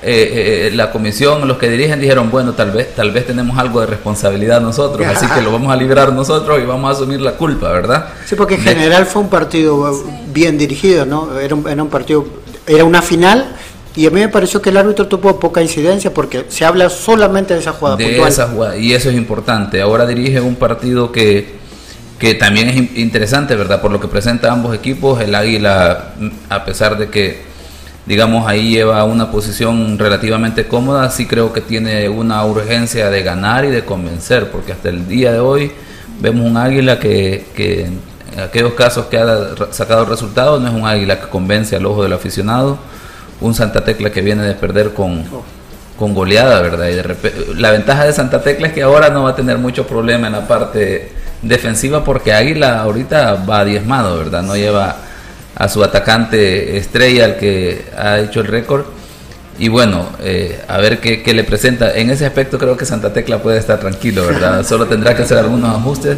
[0.00, 3.80] eh, eh, la comisión, los que dirigen dijeron, bueno, tal vez, tal vez tenemos algo
[3.80, 7.32] de responsabilidad nosotros, así que lo vamos a liberar nosotros y vamos a asumir la
[7.32, 8.06] culpa, ¿verdad?
[8.24, 11.36] Sí, porque en general fue un partido bien dirigido, ¿no?
[11.40, 12.24] Era un, era un partido,
[12.64, 13.56] era una final
[13.96, 17.54] y a mí me pareció que el árbitro tuvo poca incidencia porque se habla solamente
[17.54, 19.80] de esa jugada de Esa jugada, y eso es importante.
[19.80, 21.56] Ahora dirige un partido que,
[22.20, 23.80] que también es interesante, ¿verdad?
[23.80, 26.14] Por lo que presenta ambos equipos, el Águila,
[26.48, 27.47] a pesar de que
[28.08, 33.66] digamos, ahí lleva una posición relativamente cómoda, sí creo que tiene una urgencia de ganar
[33.66, 35.72] y de convencer, porque hasta el día de hoy,
[36.18, 40.86] vemos un águila que, que en aquellos casos que ha sacado resultados no es un
[40.86, 42.78] águila que convence al ojo del aficionado,
[43.42, 45.24] un Santa Tecla que viene de perder con,
[45.98, 46.88] con goleada, ¿verdad?
[46.88, 47.16] Y de
[47.56, 50.32] la ventaja de Santa Tecla es que ahora no va a tener mucho problema en
[50.32, 54.42] la parte defensiva porque Águila ahorita va diezmado, ¿verdad?
[54.42, 54.96] No lleva
[55.58, 58.86] a su atacante estrella, el que ha hecho el récord.
[59.58, 61.92] Y bueno, eh, a ver qué, qué, le presenta.
[61.96, 64.64] En ese aspecto creo que Santa Tecla puede estar tranquilo, ¿verdad?
[64.68, 66.16] Solo tendrá que hacer algunos ajustes.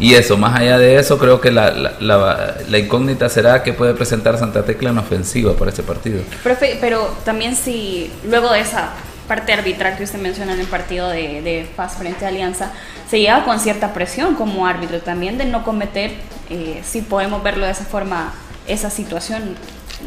[0.00, 3.92] Y eso, más allá de eso, creo que la, la, la, incógnita será que puede
[3.92, 6.22] presentar Santa Tecla en ofensiva para este partido.
[6.42, 8.94] Profe, pero también si luego de esa
[9.28, 12.72] parte arbitral que usted menciona en el partido de, de FAS frente a Alianza,
[13.10, 16.12] se lleva con cierta presión como árbitro también de no cometer,
[16.48, 18.32] eh, si podemos verlo de esa forma,
[18.72, 19.56] esa situación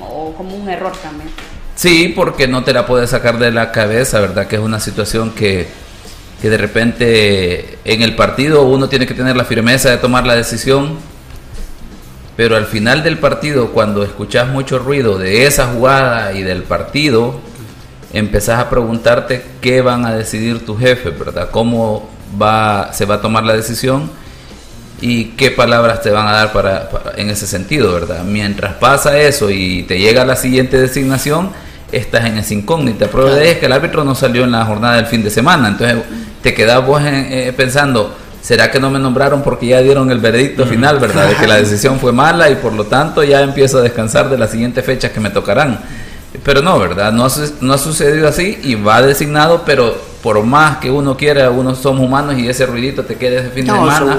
[0.01, 1.29] o como un error también.
[1.75, 4.47] Sí, porque no te la puedes sacar de la cabeza, ¿verdad?
[4.47, 5.67] Que es una situación que
[6.43, 10.35] que de repente en el partido uno tiene que tener la firmeza de tomar la
[10.35, 10.97] decisión,
[12.35, 17.39] pero al final del partido, cuando escuchas mucho ruido de esa jugada y del partido,
[18.11, 21.49] empezás a preguntarte qué van a decidir tus jefes, ¿verdad?
[21.49, 22.09] ¿Cómo
[22.41, 24.11] va, se va a tomar la decisión?
[25.05, 28.23] Y qué palabras te van a dar para, en ese sentido, ¿verdad?
[28.23, 31.49] Mientras pasa eso y te llega la siguiente designación,
[31.91, 33.07] estás en esa incógnita.
[33.07, 35.67] Prueba de es que el árbitro no salió en la jornada del fin de semana,
[35.67, 35.97] entonces
[36.41, 40.65] te quedas vos eh, pensando, ¿será que no me nombraron porque ya dieron el veredicto
[40.65, 41.27] final, verdad?
[41.27, 44.37] De que la decisión fue mala y por lo tanto ya empiezo a descansar de
[44.37, 45.81] las siguientes fechas que me tocarán.
[46.45, 47.11] Pero no, ¿verdad?
[47.11, 47.27] No,
[47.59, 52.05] no ha sucedido así y va designado, pero por más que uno quiera, uno somos
[52.05, 54.17] humanos y ese ruidito te quede ese fin de semana.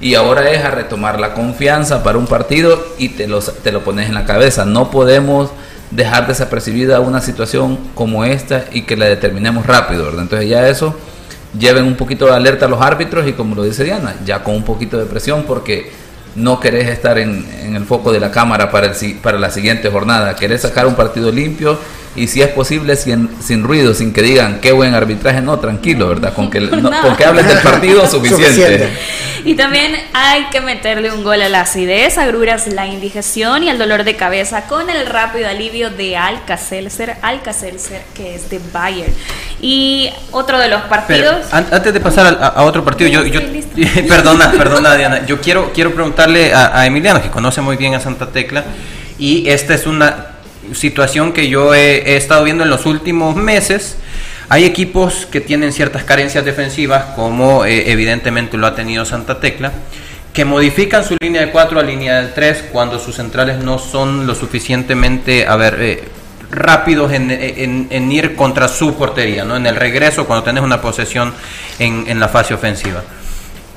[0.00, 3.84] Y ahora es a retomar la confianza para un partido y te lo, te lo
[3.84, 4.64] pones en la cabeza.
[4.64, 5.50] No podemos
[5.90, 10.22] dejar desapercibida una situación como esta y que la determinemos rápido, ¿verdad?
[10.22, 10.94] Entonces ya eso
[11.58, 14.54] lleven un poquito de alerta a los árbitros y como lo dice Diana, ya con
[14.54, 15.90] un poquito de presión porque
[16.34, 19.90] no querés estar en, en el foco de la cámara para, el, para la siguiente
[19.90, 21.78] jornada, querés sacar un partido limpio
[22.16, 26.08] y si es posible sin, sin ruido, sin que digan qué buen arbitraje, no, tranquilo,
[26.08, 26.34] ¿verdad?
[26.34, 28.90] Con que, no, con que hablen del partido suficiente.
[29.44, 33.78] Y también hay que meterle un gol a la acidez, agruras, la indigestión y el
[33.78, 39.14] dolor de cabeza con el rápido alivio de Alka-Seltzer, Alka-Seltzer que es de Bayern.
[39.62, 41.52] Y otro de los partidos...
[41.52, 43.40] antes de pasar a, otro partido, yo, yo
[44.08, 48.28] perdona, perdona Diana, yo quiero, quiero preguntarle a, Emiliano, que conoce muy bien a Santa
[48.28, 48.64] Tecla,
[49.18, 50.28] y esta es una
[50.72, 53.96] situación que yo he, estado viendo en los últimos meses.
[54.48, 59.72] Hay equipos que tienen ciertas carencias defensivas, como eh, evidentemente lo ha tenido Santa Tecla,
[60.32, 64.26] que modifican su línea de 4 a línea de 3 cuando sus centrales no son
[64.26, 66.04] lo suficientemente, a ver, eh,
[66.50, 69.56] rápidos en, ir contra su portería, ¿no?
[69.56, 71.32] en el regreso cuando tenés una posesión
[71.78, 73.02] en, en la fase ofensiva.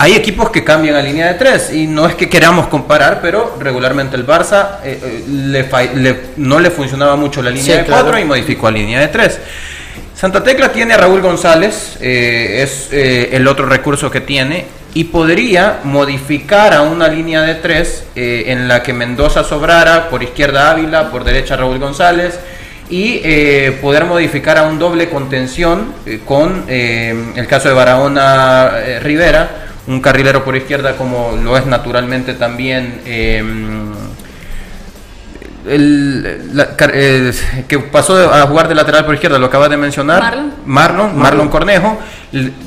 [0.03, 3.55] Hay equipos que cambian a línea de tres y no es que queramos comparar, pero
[3.59, 8.67] regularmente el Barça eh, eh, no le funcionaba mucho la línea de cuatro y modificó
[8.67, 9.39] a línea de tres.
[10.13, 15.79] Santa Tecla tiene a Raúl González, eh, es el otro recurso que tiene, y podría
[15.83, 21.23] modificar a una línea de tres en la que Mendoza sobrara, por izquierda Ávila, por
[21.23, 22.39] derecha Raúl González,
[22.93, 25.93] y poder modificar a un doble contención
[26.25, 28.71] con el caso de Barahona
[29.01, 33.91] Rivera un carrilero por izquierda como lo es naturalmente también em,
[35.67, 36.41] el,
[37.67, 41.97] que pasó a jugar de lateral por izquierda, lo acaba de mencionar, Marlon, Marlon, Cornejo,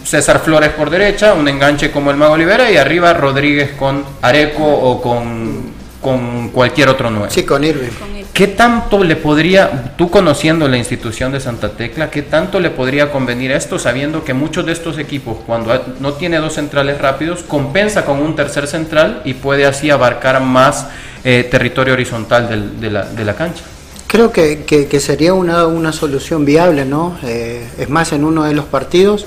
[0.05, 4.64] César Flores por derecha, un enganche como el Mago Olivera y arriba Rodríguez con Areco
[4.64, 7.31] o con, con cualquier otro nuevo.
[7.31, 7.91] Sí, con Irving.
[8.37, 13.11] ¿Qué tanto le podría, tú conociendo la institución de Santa Tecla, qué tanto le podría
[13.11, 18.05] convenir esto sabiendo que muchos de estos equipos, cuando no tiene dos centrales rápidos, compensa
[18.05, 20.87] con un tercer central y puede así abarcar más
[21.24, 23.62] eh, territorio horizontal de, la, cancha?
[24.07, 27.16] Creo que, sería una, solución viable, ¿no?
[27.22, 29.24] Eh, es más, en uno de los partidos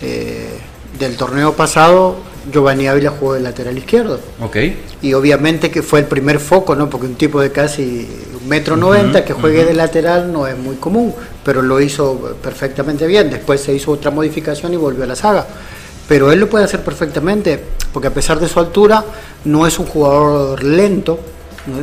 [0.00, 0.56] eh,
[1.00, 2.20] del torneo pasado
[2.52, 4.20] Giovanni Ávila jugó de lateral izquierdo.
[4.40, 4.56] Ok.
[5.02, 6.88] Y obviamente que fue el primer foco, ¿no?
[6.88, 8.08] Porque un tipo de casi
[8.46, 13.30] metro noventa que juegue de lateral no es muy común, pero lo hizo perfectamente bien.
[13.30, 15.46] Después se hizo otra modificación y volvió a la saga.
[16.08, 19.04] Pero él lo puede hacer perfectamente, porque a pesar de su altura,
[19.44, 21.18] no es un jugador lento.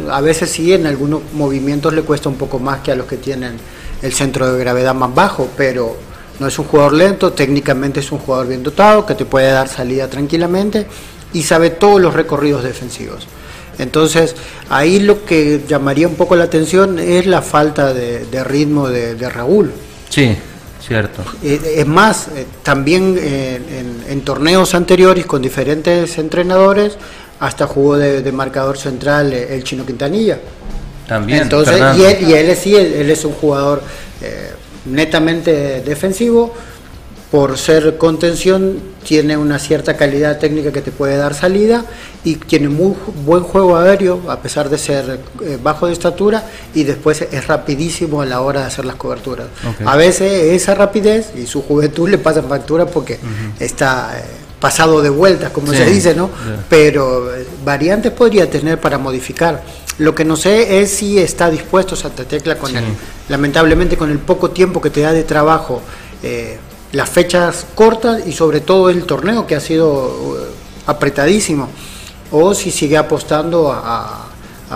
[0.09, 3.17] A veces sí, en algunos movimientos le cuesta un poco más que a los que
[3.17, 3.57] tienen
[4.01, 5.95] el centro de gravedad más bajo, pero
[6.39, 9.67] no es un jugador lento, técnicamente es un jugador bien dotado, que te puede dar
[9.67, 10.87] salida tranquilamente
[11.33, 13.27] y sabe todos los recorridos defensivos.
[13.79, 14.35] Entonces,
[14.69, 19.71] ahí lo que llamaría un poco la atención es la falta de, ritmo de, Raúl.
[20.09, 20.35] Sí.
[20.85, 21.23] Cierto.
[21.41, 26.97] Eh, es más, eh, también en, torneos anteriores con diferentes entrenadores,
[27.39, 30.39] hasta jugó de, marcador central el Chino Quintanilla.
[31.07, 31.43] También.
[31.43, 33.81] Entonces, y él, y él, sí, él, es un jugador
[34.85, 36.53] netamente defensivo
[37.33, 41.83] por ser contención, tiene una cierta calidad técnica que te puede dar salida
[42.23, 42.93] y tiene muy
[43.25, 48.21] buen juego aéreo, a pesar de ser eh, bajo de estatura, y después es rapidísimo
[48.21, 49.47] a la hora de hacer las coberturas.
[49.83, 53.17] A veces esa rapidez y su juventud le pasan factura porque
[53.59, 54.23] está eh,
[54.59, 56.29] pasado de vueltas, como se dice, ¿no?
[56.69, 59.63] Pero eh, variantes podría tener para modificar.
[59.97, 62.83] Lo que no sé es si está dispuesto Santa Tecla con el,
[63.27, 65.81] lamentablemente con el poco tiempo que te da de trabajo
[66.93, 70.51] las fechas cortas y sobre todo el torneo que ha sido eh,
[70.85, 71.67] apretadísimo
[72.31, 74.29] o si sigue apostando a,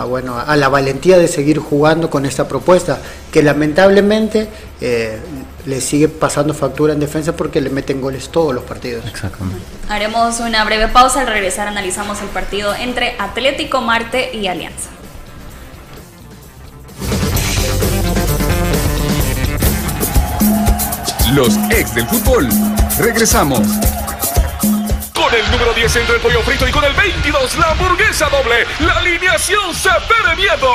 [0.08, 3.00] bueno a la valentía de seguir jugando con esta propuesta
[3.32, 4.48] que lamentablemente
[4.80, 5.18] eh,
[5.64, 9.04] le sigue pasando factura en defensa porque le meten goles todos los partidos.
[9.06, 9.60] Exactamente.
[9.88, 14.88] Haremos una breve pausa al regresar analizamos el partido entre Atlético Marte y Alianza.
[21.34, 22.48] Los ex del fútbol.
[22.98, 23.97] Regresamos.
[25.28, 28.64] Con el número 10 entre el pollo frito y con el 22 la hamburguesa doble.
[28.80, 29.90] La alineación se
[30.38, 30.72] miedo.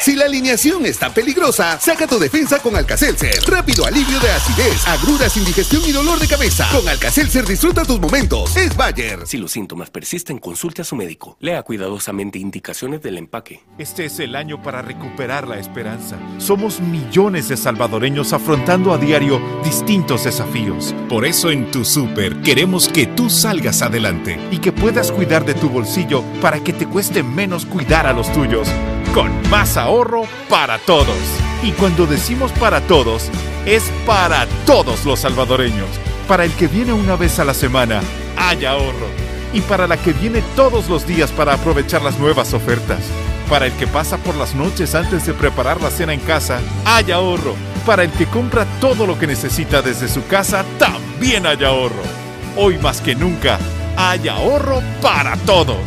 [0.00, 3.42] Si la alineación está peligrosa, saca tu defensa con Alcacelser.
[3.46, 6.66] Rápido alivio de acidez, agruras, indigestión y dolor de cabeza.
[6.72, 8.56] Con Alcacelser disfruta tus momentos.
[8.56, 9.26] Es Bayer.
[9.26, 11.36] Si los síntomas persisten, consulte a su médico.
[11.40, 13.60] Lea cuidadosamente indicaciones del empaque.
[13.76, 16.16] Este es el año para recuperar la esperanza.
[16.38, 20.94] Somos millones de salvadoreños afrontando a diario distintos desafíos.
[21.10, 25.54] Por eso en tu super queremos que tú salgas adelante y que puedas cuidar de
[25.54, 28.68] tu bolsillo para que te cueste menos cuidar a los tuyos
[29.14, 31.16] con más ahorro para todos.
[31.62, 33.28] Y cuando decimos para todos,
[33.66, 35.88] es para todos los salvadoreños.
[36.28, 38.00] Para el que viene una vez a la semana,
[38.36, 39.08] hay ahorro.
[39.52, 43.00] Y para la que viene todos los días para aprovechar las nuevas ofertas.
[43.48, 47.10] Para el que pasa por las noches antes de preparar la cena en casa, hay
[47.10, 47.54] ahorro.
[47.84, 52.19] Para el que compra todo lo que necesita desde su casa, también hay ahorro.
[52.56, 53.58] Hoy más que nunca,
[53.96, 55.78] hay ahorro para todos.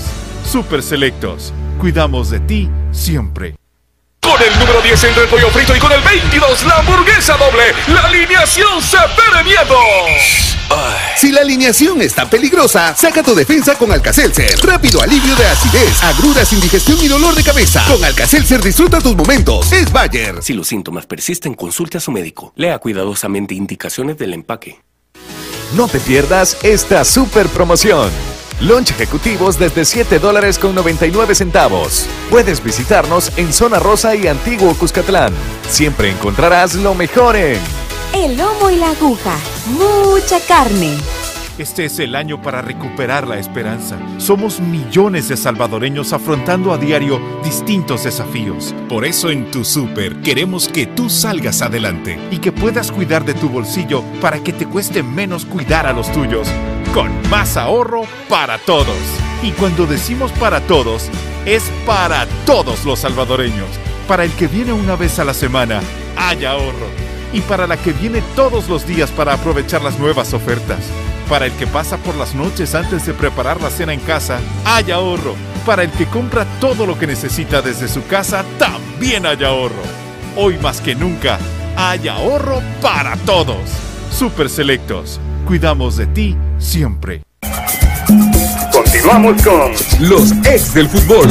[0.50, 3.56] Super Selectos cuidamos de ti siempre.
[4.22, 7.74] Con el número 10 entre el pollo frito y con el 22 la hamburguesa doble,
[7.88, 9.76] la alineación se pere miedo.
[11.18, 14.58] Si la alineación está peligrosa, saca tu defensa con Alcacelser.
[14.64, 17.84] Rápido alivio de acidez, agruras, indigestión y dolor de cabeza.
[17.88, 19.72] Con Alcacelser disfruta tus momentos.
[19.74, 20.42] Es Bayer.
[20.42, 22.54] Si los síntomas persisten, consulte a su médico.
[22.56, 24.82] Lea cuidadosamente indicaciones del empaque.
[25.76, 28.12] No te pierdas esta super promoción.
[28.60, 32.06] Lunch ejecutivos desde 7 dólares con 99 centavos.
[32.30, 35.34] Puedes visitarnos en Zona Rosa y Antiguo Cuscatlán.
[35.68, 37.60] Siempre encontrarás lo mejor en...
[38.14, 39.36] El lomo y la aguja.
[39.66, 40.96] Mucha carne.
[41.60, 44.00] Este es el año para recuperar la esperanza.
[44.18, 48.74] Somos millones de salvadoreños afrontando a diario distintos desafíos.
[48.90, 53.36] Por eso en tu super queremos que tú salgas adelante y que puedas cuidar de
[53.36, 56.48] tu bolsillo para que te cueste menos cuidar a los tuyos.
[56.92, 58.98] Con más ahorro para todos.
[59.44, 61.08] Y cuando decimos para todos,
[61.46, 63.70] es para todos los salvadoreños.
[64.08, 65.82] Para el que viene una vez a la semana,
[66.18, 66.88] hay ahorro.
[67.32, 70.80] Y para la que viene todos los días para aprovechar las nuevas ofertas.
[71.34, 74.92] Para el que pasa por las noches antes de preparar la cena en casa, hay
[74.92, 75.34] ahorro.
[75.66, 79.82] Para el que compra todo lo que necesita desde su casa, también hay ahorro.
[80.36, 81.40] Hoy más que nunca,
[81.76, 83.58] hay ahorro para todos.
[84.12, 87.24] Super Selectos, cuidamos de ti siempre.
[88.72, 89.72] Continuamos con
[90.08, 91.30] los ex del fútbol.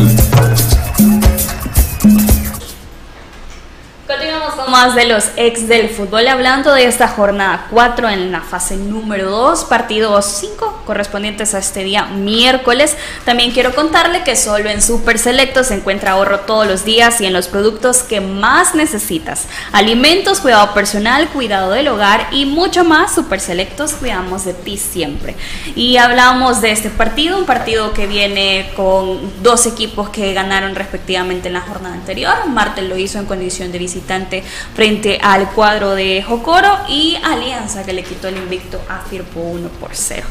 [4.73, 9.31] Más de los ex del fútbol, hablando de esta jornada 4 en la fase número
[9.31, 12.97] 2, partidos 5 correspondientes a este día miércoles.
[13.27, 17.27] También quiero contarle que solo en Super Selecto se encuentra ahorro todos los días y
[17.27, 19.45] en los productos que más necesitas.
[19.73, 23.15] Alimentos, cuidado personal, cuidado del hogar y mucho más.
[23.15, 25.37] Super Selectos, cuidamos de ti siempre.
[25.77, 31.49] Y hablamos de este partido, un partido que viene con dos equipos que ganaron respectivamente
[31.49, 32.47] en la jornada anterior.
[32.49, 34.43] Martel lo hizo en condición de visitante
[34.75, 39.69] frente al cuadro de Jocoro y Alianza que le quitó el invicto a Firpo 1
[39.81, 40.27] por 0.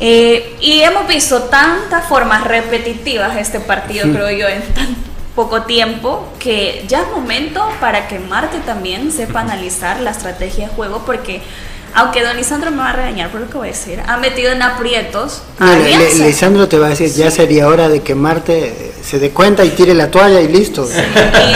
[0.00, 4.96] Eh, y hemos visto tantas formas repetitivas este partido, creo yo, en tan
[5.34, 10.74] poco tiempo, que ya es momento para que Marte también sepa analizar la estrategia de
[10.74, 11.42] juego, porque
[11.94, 14.52] aunque don Lisandro me va a regañar por lo que voy a decir, ha metido
[14.52, 16.18] en aprietos Ah, le- Alianza.
[16.18, 19.64] le- Lisandro te va a decir, ya sería hora de que Marte se dé cuenta
[19.64, 20.88] y tire la toalla y listo.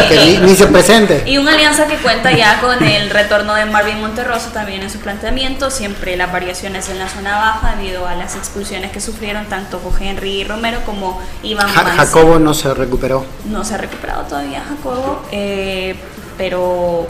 [0.09, 1.23] Que ni, ni se presente.
[1.27, 4.99] Y una alianza que cuenta ya con el retorno de Marvin Monterroso también en su
[4.99, 9.79] planteamiento, siempre las variaciones en la zona baja debido a las expulsiones que sufrieron tanto
[9.83, 11.85] Jorge Henry Romero como Iván Ja-.
[11.85, 13.25] Jacobo no se recuperó.
[13.47, 15.95] No se ha recuperado todavía Jacobo, eh,
[16.37, 17.07] pero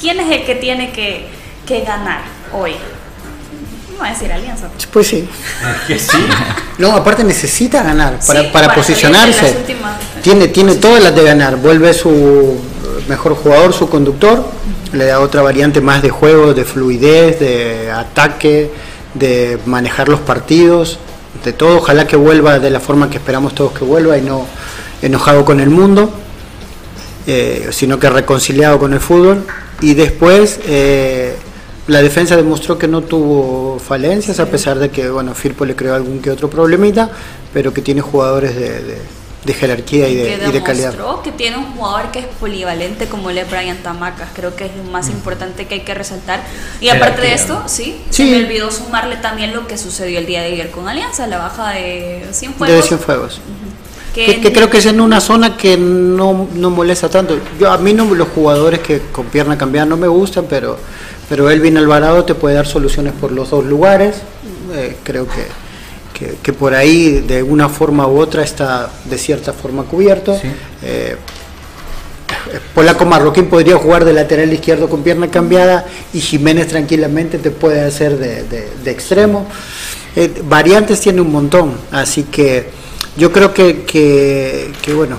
[0.00, 1.28] ¿quién es el que tiene que,
[1.66, 2.20] que ganar
[2.54, 2.72] hoy?
[3.92, 4.68] No voy a decir Alianza.
[4.92, 5.28] Pues sí.
[5.86, 6.16] Que sí.
[6.78, 9.56] No, aparte necesita ganar para, Sí, para para posicionarse.
[9.58, 11.56] últimas- Tiene, tiene todas las de ganar.
[11.56, 12.58] Vuelve su
[13.08, 14.44] mejor jugador, su conductor.
[14.92, 18.70] Le da otra variante más de juego, de fluidez, de ataque,
[19.14, 20.98] de manejar los partidos,
[21.44, 21.78] de todo.
[21.78, 24.46] Ojalá que vuelva de la forma que esperamos todos que vuelva y no
[25.02, 26.12] enojado con el mundo,
[27.26, 29.46] eh, sino que reconciliado con el fútbol.
[29.80, 31.36] Y después eh,
[31.86, 35.94] la defensa demostró que no tuvo falencias, a pesar de que bueno Firpo le creó
[35.94, 37.10] algún que otro problemita,
[37.52, 40.92] pero que tiene jugadores de, de- de jerarquía y de, que y de calidad.
[40.92, 44.30] demostró que tiene un jugador que es polivalente como el de Brian Tamacas.
[44.34, 46.40] Creo que es lo más importante que hay que resaltar.
[46.80, 48.24] Y aparte de esto, sí, Sí.
[48.26, 51.36] se me olvidó sumarle también lo que sucedió el día de ayer con Alianza, la
[51.36, 52.86] baja de De Cienfuegos.
[52.88, 53.40] Cienfuegos.
[54.14, 57.36] que Que, que creo que es en una zona que no, no molesta tanto.
[57.60, 60.78] Yo A mí no, los jugadores que con pierna cambiada no me gustan, pero,
[61.28, 64.16] pero Elvin Alvarado te puede dar soluciones por los dos lugares.
[64.74, 65.44] Eh, creo que,
[66.18, 70.38] que, que por ahí de una forma u otra está de cierta forma cubierto.
[70.82, 71.16] Eh,
[72.74, 77.80] Polaco Marroquín podría jugar de lateral izquierdo con pierna cambiada y Jiménez tranquilamente te puede
[77.82, 79.46] hacer de, de- de extremo.
[80.16, 82.68] Eh, variantes tiene un montón, así que
[83.16, 85.16] yo creo que, que, que, bueno,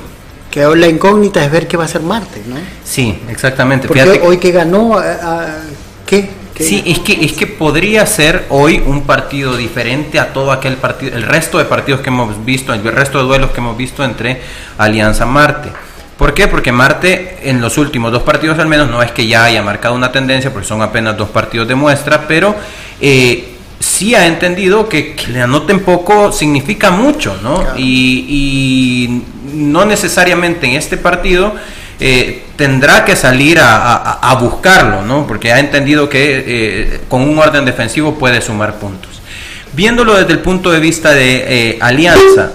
[0.52, 2.56] que ahora la incógnita es ver qué va a hacer Marte, ¿no?
[2.84, 3.88] Sí, exactamente.
[3.88, 5.58] Porque Fíjate hoy que ganó, a- a-
[6.06, 6.30] ¿qué?
[6.54, 6.64] ¿Qué?
[6.64, 11.16] Sí, es que, es que podría ser hoy un partido diferente a todo aquel partido,
[11.16, 14.42] el resto de partidos que hemos visto, el resto de duelos que hemos visto entre
[14.78, 15.70] Alianza Marte.
[16.18, 16.48] ¿Por qué?
[16.48, 19.96] Porque Marte en los últimos dos partidos al menos no es que ya haya marcado
[19.96, 22.56] una tendencia, porque son apenas dos partidos de muestra, pero
[23.02, 27.66] eh, sí ha entendido que, que le anoten poco significa mucho, ¿no?
[27.76, 31.54] Y, y no necesariamente en este partido
[32.00, 35.26] eh, tendrá que salir a, buscarlo, ¿no?
[35.26, 39.22] Porque ha entendido que eh, con un orden defensivo puede sumar puntos.
[39.74, 42.52] Viéndolo desde el punto de vista de eh, Alianza,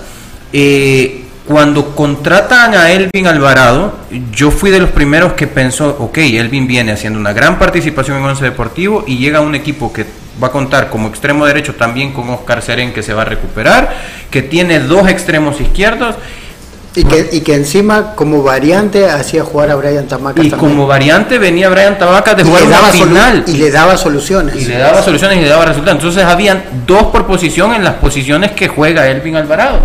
[1.46, 3.98] cuando contratan a Elvin Alvarado,
[4.32, 8.24] yo fui de los primeros que pensó, ok, Elvin viene haciendo una gran participación en
[8.24, 10.06] Once Deportivo y llega a un equipo que
[10.42, 13.92] va a contar como extremo derecho también con Oscar Serén que se va a recuperar,
[14.30, 16.16] que tiene dos extremos izquierdos
[16.96, 20.70] Y que, y que encima como variante hacía jugar a Brian Tamacas y también.
[20.74, 23.44] como variante venía Brian Tabacas de Y jugar una final.
[23.46, 24.56] y le daba soluciones.
[24.56, 25.98] Y le daba soluciones y le daba resultados.
[26.00, 29.78] Entonces habían dos por posición en las posiciones que juega Elvin Alvarado.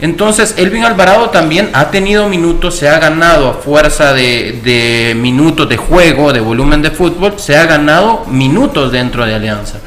[0.00, 5.68] Entonces Elvin Alvarado también ha tenido minutos, se ha ganado a fuerza de, de minutos
[5.68, 9.78] de juego, de volumen de fútbol, se ha ganado minutos dentro de Alianza.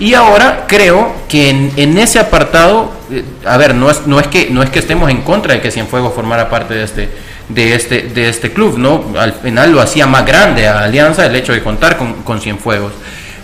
[0.00, 2.92] Y ahora creo que en, en ese apartado,
[3.44, 5.70] a ver, no es, no, es que, no es que estemos en contra de que
[5.70, 7.08] Cienfuegos formara parte de este,
[7.48, 9.06] de este, de este club, ¿no?
[9.18, 12.92] Al final lo hacía más grande a Alianza el hecho de contar con, con Cienfuegos.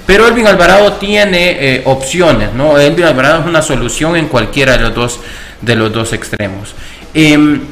[0.07, 2.79] Pero Elvin Alvarado tiene eh, opciones, ¿no?
[2.79, 5.21] Elvin Alvarado es una solución en cualquiera de los dos,
[5.63, 6.75] de los dos extremos.
[7.15, 7.63] Em,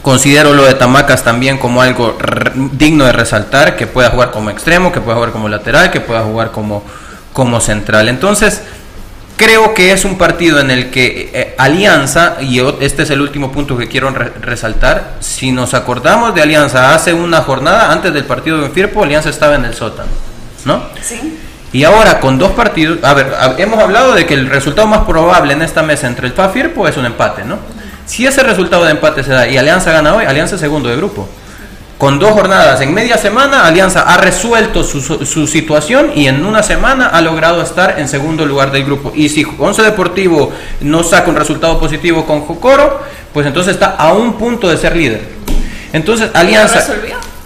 [0.00, 2.16] considero lo de Tamacas también como algo
[2.72, 6.22] digno de resaltar, que pueda jugar como extremo, que pueda jugar como lateral, que pueda
[6.22, 6.84] jugar como,
[7.32, 8.08] como central.
[8.08, 8.62] Entonces,
[9.36, 13.50] creo que es un partido en el que eh, Alianza, y este es el último
[13.52, 18.24] punto que quiero re- resaltar, si nos acordamos de Alianza hace una jornada, antes del
[18.24, 20.10] partido en Firpo, Alianza estaba en el sótano,
[20.64, 20.82] ¿no?
[21.02, 21.38] Sí.
[21.72, 25.54] Y ahora con dos partidos, a ver, hemos hablado de que el resultado más probable
[25.54, 27.58] en esta mesa entre el FA Firpo es un empate, ¿no?
[28.04, 30.96] Si ese resultado de empate se da y Alianza gana hoy, Alianza es segundo de
[30.96, 31.26] grupo.
[32.02, 37.06] Con dos jornadas en media semana, Alianza ha resuelto su, situación y en una semana
[37.06, 39.12] ha logrado estar en segundo lugar del grupo.
[39.14, 44.14] Y si Once Deportivo no saca un resultado positivo con Jocoro, pues entonces está a
[44.14, 45.28] un punto de ser líder.
[45.92, 46.84] Entonces Alianza...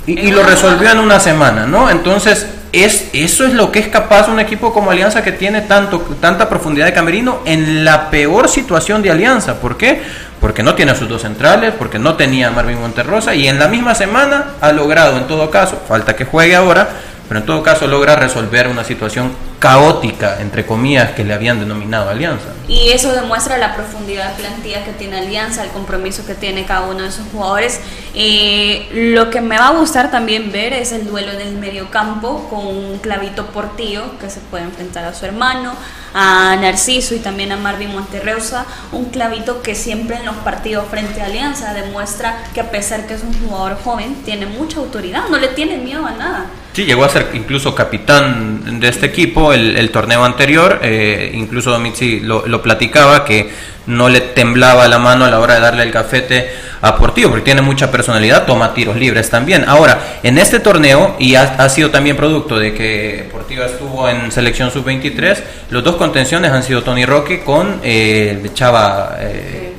[0.07, 1.91] y lo resolvió en una semana, ¿no?
[1.91, 6.01] Entonces, es, eso es lo que es capaz un equipo como Alianza que tiene tanto,
[6.21, 9.61] tanta profundidad de camerino en la peor situación de Alianza.
[9.61, 10.03] ¿Por qué?
[10.41, 13.59] Porque no tiene a sus dos centrales, porque no tenía a Marvin Monterrosa y en
[13.59, 16.89] la misma semana ha logrado, en todo caso, falta que juegue ahora,
[17.29, 22.11] pero en todo caso logra resolver una situación caótica, entre comillas, que le habían denominado
[22.11, 22.49] Alianza.
[22.69, 26.83] Y eso demuestra la profundidad de plantilla que tiene Alianza, el compromiso que tiene cada
[26.83, 27.81] uno de sus jugadores.
[28.15, 31.91] Eh, lo que me va a gustar también ver es el duelo en el medio
[31.91, 35.73] campo con un clavito Portillo que se puede enfrentar a su hermano,
[36.13, 38.67] a Narciso y también a Marvin Monterreusa.
[38.93, 43.15] Un clavito que siempre en los partidos frente a Alianza demuestra que a pesar que
[43.15, 46.47] es un jugador joven, tiene mucha autoridad, no le tiene miedo a nada.
[46.77, 50.81] Sí, llegó a ser incluso capitán de este equipo el, torneo anterior.
[50.83, 53.51] Eh, incluso Domitzi lo, lo, platicaba que
[53.87, 57.45] no le temblaba la mano a la hora de darle el cafete a Portillo, porque
[57.45, 59.65] tiene mucha personalidad, toma tiros libres también.
[59.67, 64.71] Ahora, en este torneo, y ha, sido también producto de que Portillo estuvo en selección
[64.71, 65.39] sub-23,
[65.71, 69.73] los dos contenciones han sido Tony Roque con eh, Chava, eh,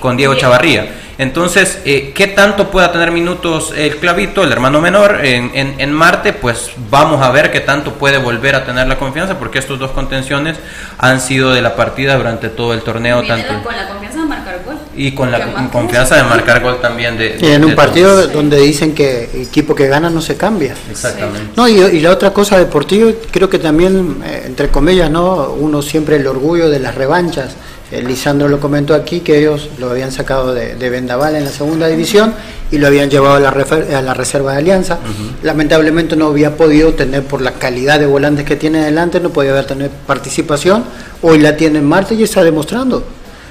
[0.00, 0.88] con Diego Chavarría.
[1.20, 6.32] Entonces, eh, ¿qué tanto pueda tener minutos el clavito, el hermano menor, en, en, Marte?
[6.32, 9.90] Pues vamos a ver qué tanto puede volver a tener la confianza, porque estos dos
[9.90, 10.56] contenciones
[10.96, 13.22] han sido de la partida durante todo el torneo.
[13.22, 14.76] tanto, con la confianza de marcar gol.
[14.96, 17.18] Y con la confianza de marcar gol también.
[17.18, 20.74] De, y en un partido donde dicen que equipo que gana no se cambia.
[20.90, 21.50] Exactamente.
[21.54, 25.50] No, y, la otra cosa deportiva, creo que también, eh, entre comillas, ¿no?
[25.50, 27.56] uno siempre el orgullo de las revanchas
[27.90, 32.34] Lisandro lo comentó aquí que ellos lo habían sacado de, Vendaval en la segunda división
[32.70, 34.98] y lo habían llevado a la, a la reserva de Alianza.
[35.42, 39.50] Lamentablemente no había podido tener, por la calidad de volantes que tiene adelante, no podía
[39.50, 40.84] haber tener participación.
[41.22, 43.04] Hoy la tiene en Marte y está demostrando.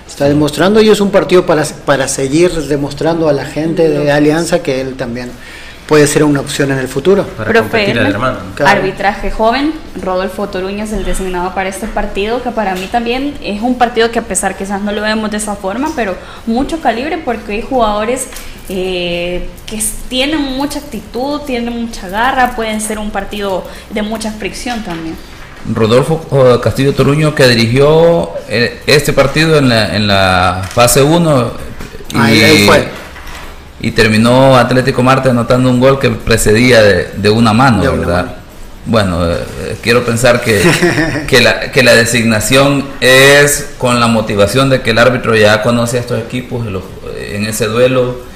[0.07, 4.63] Está demostrando y es un partido para, para seguir demostrando a la gente de Alianza
[4.63, 5.31] que él también
[5.89, 7.25] puede ser una opción en el futuro.
[7.25, 8.37] Para Profe, hermano.
[8.63, 13.63] arbitraje joven, Rodolfo Toruño es el designado para este partido, que para mí también es
[13.63, 16.15] un partido que a pesar quizás no lo vemos de esa forma, pero
[16.45, 18.27] mucho calibre porque hay jugadores
[18.69, 24.83] eh, que tienen mucha actitud, tienen mucha garra, pueden ser un partido de mucha fricción
[24.83, 25.15] también.
[25.73, 31.51] Rodolfo eh, Castillo Toruño que dirigió eh, este partido en la, en la fase 1.
[32.13, 32.87] Ahí, fue
[33.82, 38.36] y terminó Atlético Marte anotando un gol que precedía de, una mano, ¿verdad?
[38.86, 40.61] Bueno, eh, quiero pensar que,
[41.27, 45.97] que, la, que la designación es con la motivación de que el árbitro ya conoce
[45.97, 46.65] a estos equipos
[47.32, 48.30] en ese duelo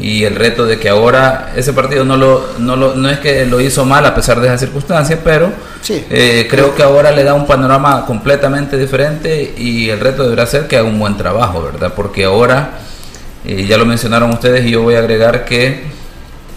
[0.00, 3.44] y el reto de que ahora ese partido no lo, no, lo, no es que
[3.44, 5.52] lo hizo mal a pesar de esas circunstancias, pero
[5.88, 10.66] eh, creo que ahora le da un panorama completamente diferente y el reto deberá ser
[10.66, 11.92] que haga un buen trabajo, ¿verdad?
[11.94, 12.80] Porque ahora
[13.44, 15.84] y ya lo mencionaron ustedes y yo voy a agregar que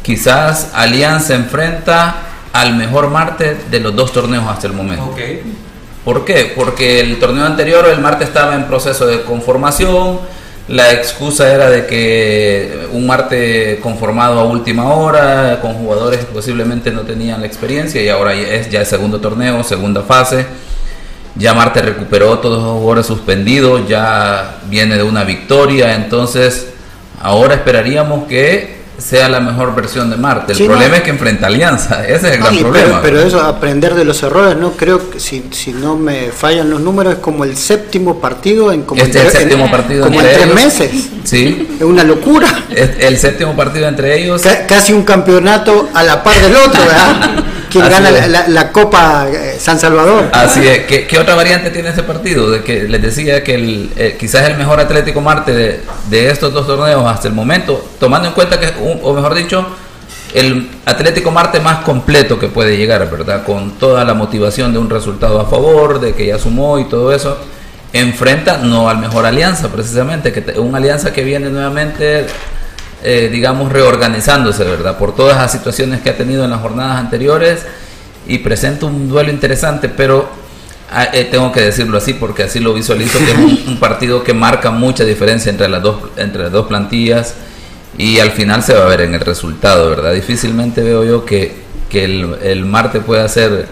[0.01, 2.15] quizás Alianza enfrenta
[2.51, 5.05] al mejor Marte de los dos torneos hasta el momento.
[5.05, 5.41] Okay.
[6.03, 6.53] ¿Por qué?
[6.55, 10.19] Porque el torneo anterior el Marte estaba en proceso de conformación,
[10.67, 16.91] la excusa era de que un Marte conformado a última hora, con jugadores que posiblemente
[16.91, 20.45] no tenían la experiencia y ahora es ya el segundo torneo, segunda fase.
[21.35, 26.72] Ya Marte recuperó todos los jugadores suspendidos, ya viene de una victoria, entonces
[27.21, 30.53] Ahora esperaríamos que sea la mejor versión de Marte.
[30.53, 33.01] El problema es que enfrenta Alianza, ese es el gran problema.
[33.01, 36.79] Pero, eso, aprender de los errores, no creo que si, si no me fallan los
[36.79, 40.53] números, es como el séptimo partido en como, este el séptimo partido como en tres
[40.53, 41.09] meses.
[41.23, 41.75] Sí.
[41.77, 42.47] Es una locura.
[42.69, 44.41] el séptimo partido entre ellos.
[44.67, 47.43] casi un campeonato a la par del otro, ¿verdad?
[47.73, 50.29] Quien gana la, Copa eh, San Salvador.
[50.31, 50.85] Así es.
[50.85, 52.51] ¿Qué, otra variante tiene ese partido?
[52.51, 56.67] De que les decía que el, eh, quizás el mejor Atlético Marte de, estos dos
[56.67, 59.65] torneos hasta el momento, tomando en cuenta que, o mejor dicho,
[60.35, 63.43] el Atlético Marte más completo que puede llegar, ¿verdad?
[63.43, 67.11] Con toda la motivación de un resultado a favor, de que ya sumó y todo
[67.11, 67.37] eso,
[67.91, 72.27] enfrenta no al mejor alianza, precisamente, que una alianza que viene nuevamente
[73.03, 74.97] eh, digamos, reorganizándose, ¿verdad?
[74.97, 77.65] Por todas las situaciones que ha tenido en las jornadas anteriores
[78.27, 80.29] y presenta un duelo interesante, pero
[80.91, 84.33] ah, eh, tengo que decirlo así porque así lo visualizo, que es un, partido que
[84.33, 87.35] marca mucha diferencia entre las dos, entre las dos plantillas
[87.97, 90.13] y al final se va a ver en el resultado, ¿verdad?
[90.13, 91.55] Difícilmente veo yo que,
[91.89, 93.67] que el, el Marte pueda ser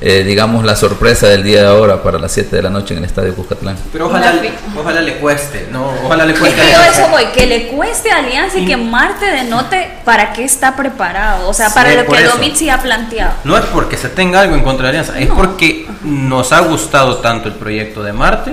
[0.00, 2.98] eh, digamos, la sorpresa del día de ahora para las 7 de la noche en
[2.98, 3.76] el estadio Cuscatlán.
[3.92, 4.34] Pero ojalá,
[4.78, 5.90] ojalá le cueste, ¿no?
[6.04, 6.60] Ojalá le cueste.
[6.60, 10.44] Es que eso voy, que le cueste a Alianza y que Marte denote para qué
[10.44, 13.32] está preparado, o sea, para lo que Domitzi ha planteado.
[13.44, 17.18] No es porque se tenga algo en contra de Alianza, es porque nos ha gustado
[17.18, 18.52] tanto el proyecto de Marte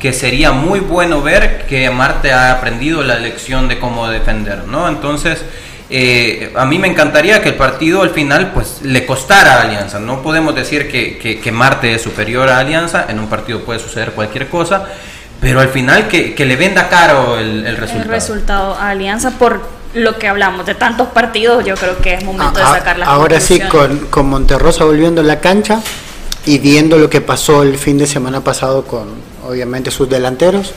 [0.00, 4.88] que sería muy bueno ver que Marte ha aprendido la lección de cómo defender, ¿no?
[4.88, 5.44] Entonces,
[5.90, 9.98] eh, a mí me encantaría que el partido al final pues le costara a Alianza.
[9.98, 14.12] No podemos decir que, que, Marte es superior a Alianza, en un partido puede suceder
[14.12, 14.86] cualquier cosa,
[15.40, 18.02] pero al final que, le venda caro el, resultado.
[18.02, 19.62] El resultado a Alianza por
[19.94, 23.40] lo que hablamos de tantos partidos, yo creo que es momento de sacar las Ahora
[23.40, 25.80] sí, con, con Monterrosa volviendo a la cancha,
[26.46, 29.08] y viendo lo que pasó el fin de semana pasado con
[29.46, 30.72] obviamente sus delanteros,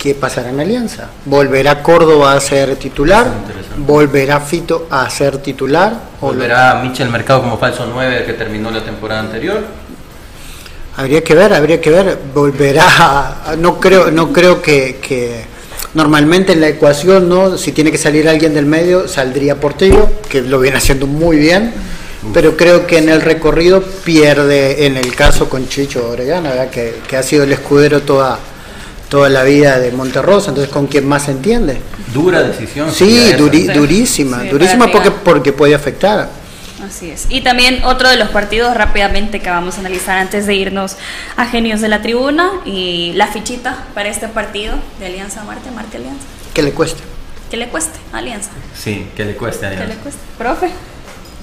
[0.00, 1.10] ¿qué pasará en Alianza?
[1.26, 3.26] ¿Volverá Córdoba a ser titular?
[3.76, 5.92] ¿Volverá Fito a ser titular?
[6.22, 9.60] ¿Volverá Michel Mercado como falso 9 que terminó la temporada anterior?
[10.96, 12.18] Habría que ver, habría que ver.
[12.34, 15.44] Volverá, no creo, no creo que, que
[15.92, 17.58] normalmente en la ecuación, ¿no?
[17.58, 21.74] Si tiene que salir alguien del medio, saldría Portillo, que lo viene haciendo muy bien
[22.34, 27.16] pero creo que en el recorrido pierde en el caso con Chicho Orellana, que, que,
[27.16, 28.38] ha sido el escudero toda,
[29.10, 31.78] toda la vida de Monterrosa, entonces con quien más se entiende.
[32.14, 32.90] Dura decisión.
[32.92, 36.30] Sí, durísima, durísima porque, porque puede afectar.
[36.86, 37.26] Así es.
[37.28, 40.96] Y también otro de los partidos rápidamente que vamos a analizar antes de irnos
[41.36, 45.98] a Genios de la Tribuna y la fichita para este partido de Alianza Marte, Marte
[45.98, 46.24] Alianza.
[46.54, 47.02] Que le cueste.
[47.50, 48.50] Que le cueste, Alianza.
[48.74, 49.88] Sí, que le cueste Alianza.
[49.88, 50.20] Que le cueste.
[50.38, 50.70] Profe.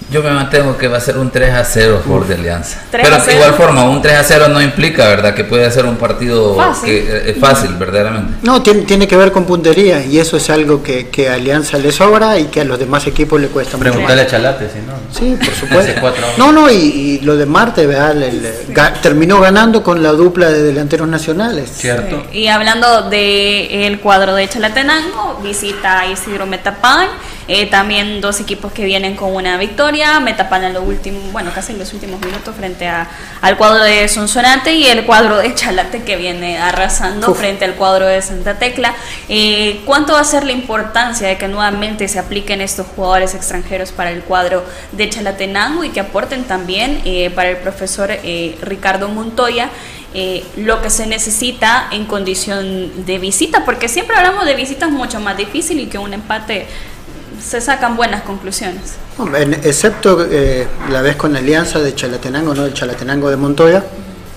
[0.10, 2.80] Yo me mantengo que va a ser un 3 a 0 por de Alianza.
[2.92, 5.36] Pero de igual forma, un 3 a 0 no implica, ¿verdad?
[5.36, 8.36] Que puede ser un partido fácil, que, eh, fácil verdaderamente.
[8.44, 11.78] No, tiene, tiene que ver con puntería y eso es algo que, que a Alianza
[11.78, 13.90] le sobra y que a los demás equipos le cuesta mucho.
[13.90, 14.94] Preguntarle a Chalate, si no.
[15.12, 16.22] Sí, por supuesto.
[16.38, 18.16] no, no, y, lo de Marte, ¿verdad?
[19.02, 21.70] terminó ganando con la dupla de delanteros nacionales.
[21.76, 22.24] Cierto.
[22.32, 27.10] Y hablando del cuadro de Chalatenango, visita a Isidro Metapán
[27.48, 31.72] eh, también dos equipos que vienen con una victoria, Metapan en los últimos, bueno, casi
[31.72, 33.08] en los últimos minutos frente a,
[33.42, 38.06] al cuadro de Sonsonate y el cuadro de Chalate que viene arrasando frente al cuadro
[38.06, 38.94] de Santa Tecla.
[39.30, 43.94] Eh, ¿Cuánto va a ser la importancia de que nuevamente se apliquen estos jugadores extranjeros
[43.94, 48.12] para el cuadro de Chalatenango y que aporten también eh, para el profesor
[48.62, 49.70] Ricardo Montoya?
[50.56, 55.38] lo que se necesita en condición de visita, porque siempre hablamos de visitas mucho más
[55.38, 56.66] difícil y que un empate
[57.42, 58.96] se sacan buenas conclusiones.
[59.64, 63.84] excepto eh, la vez con la alianza de Chalatenango, no del Chalatenango de Montoya.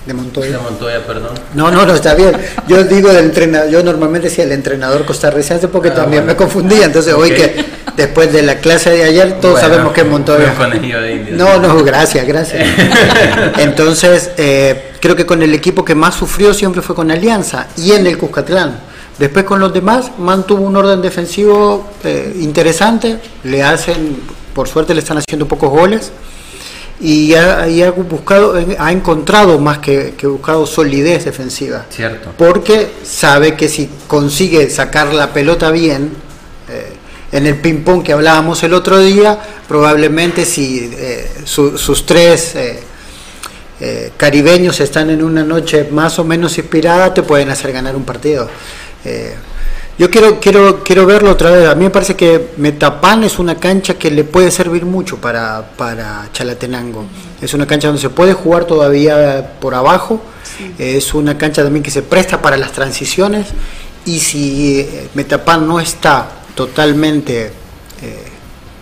[0.05, 0.51] De Montoya.
[0.51, 1.35] De Montoya, perdón.
[1.53, 2.35] No, no, no, está bien.
[2.67, 6.85] Yo digo del entrenador, yo normalmente decía el entrenador costarricense porque ah, también me confundía.
[6.85, 7.63] Entonces, hoy que
[7.95, 10.53] después de la clase de ayer, todos sabemos que es Montoya.
[11.31, 12.67] no, no, gracias, gracias.
[13.59, 17.91] Entonces, eh, creo que con el equipo que más sufrió siempre fue con Alianza y
[17.91, 18.90] en el Cuscatlán
[19.21, 24.17] Después con los demás mantuvo un orden defensivo eh, interesante, le hacen,
[24.55, 26.11] por suerte le están haciendo pocos goles
[26.99, 31.85] y ha, ha buscado, ha encontrado más que, buscado solidez defensiva.
[31.91, 32.31] Cierto.
[32.35, 36.13] Porque sabe que si consigue sacar la pelota bien,
[36.67, 36.93] eh,
[37.31, 42.55] en el ping-pong que hablábamos el otro día, probablemente si eh, sus tres
[44.17, 48.49] caribeños están en una noche más o menos inspirada, te pueden hacer ganar un partido.
[49.05, 49.35] Eh,
[49.97, 51.67] yo quiero, quiero, quiero verlo otra vez.
[51.67, 55.71] A mí me parece que Metapan es una cancha que le puede servir mucho para,
[55.77, 57.05] para Chalatenango.
[57.41, 60.21] Es una cancha donde se puede jugar todavía por abajo.
[60.77, 63.47] Es una cancha también que se presta para las transiciones.
[64.05, 67.51] Y si eh, Metapan no está totalmente
[68.01, 68.30] eh,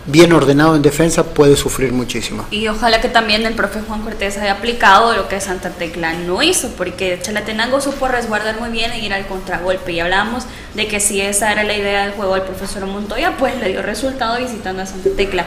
[0.06, 2.46] bien ordenado en defensa puede sufrir muchísimo.
[2.50, 6.42] Y ojalá que también el profe Juan Cortés haya aplicado lo que Santa Tecla no
[6.42, 9.92] hizo, porque Chalatenango supo resguardar muy bien e ir al contragolpe.
[9.92, 10.44] Y hablamos
[10.74, 13.82] de que si esa era la idea del juego del profesor Montoya, pues le dio
[13.82, 15.44] resultado visitando a Santa Tecla.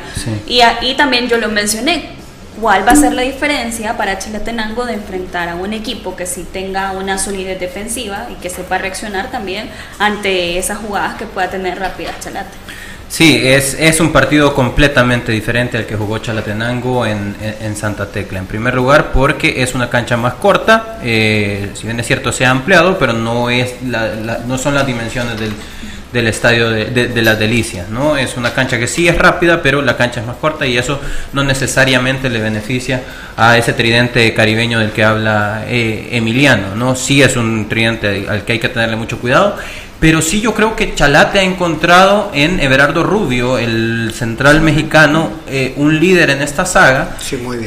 [0.47, 2.23] Y ahí también yo lo mencioné.
[2.61, 6.45] ¿Cuál va a ser la diferencia para Chalatenango de enfrentar a un equipo que sí
[6.53, 11.79] tenga una solidez defensiva y que sepa reaccionar también ante esas jugadas que pueda tener
[11.79, 12.55] rápidas Chalate?
[13.13, 18.39] Sí, es, es un partido completamente diferente al que jugó Chalatenango en, en, Santa Tecla.
[18.39, 22.43] En primer lugar, porque es una cancha más corta, eh, si bien es cierto se
[22.43, 25.53] ha ampliado, pero no, es la, no son las dimensiones del,
[26.11, 28.17] del estadio de, de, las delicias, ¿no?
[28.17, 30.99] Es una cancha que sí es rápida, pero la cancha es más corta y eso
[31.33, 33.01] no necesariamente le beneficia
[33.37, 36.95] a ese tridente caribeño del que habla eh, Emiliano, ¿no?
[36.95, 39.55] Sí es un tridente al que hay que tenerle mucho cuidado
[40.03, 45.71] pero sí yo creo que Chalate ha encontrado en Everardo Rubio, el central mexicano, eh,
[45.77, 47.15] un líder en esta saga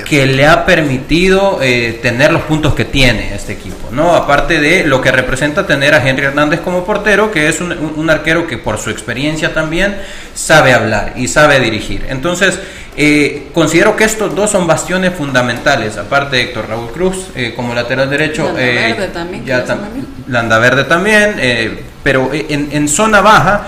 [0.07, 4.15] que le ha permitido eh, tener los puntos que tiene este equipo, ¿no?
[4.15, 8.47] Aparte de lo que representa tener a Henry Hernández como portero, que es un, arquero
[8.47, 9.97] que por su experiencia también
[10.35, 12.05] sabe hablar y sabe dirigir.
[12.11, 12.59] Entonces,
[12.99, 18.11] eh, considero que estos dos son bastiones fundamentales, aparte de Héctor Raúl Cruz como lateral
[18.11, 18.45] derecho.
[18.49, 19.47] Landa Verde también.
[19.47, 19.65] Ya
[20.29, 23.67] Landa Verde también pero en, zona baja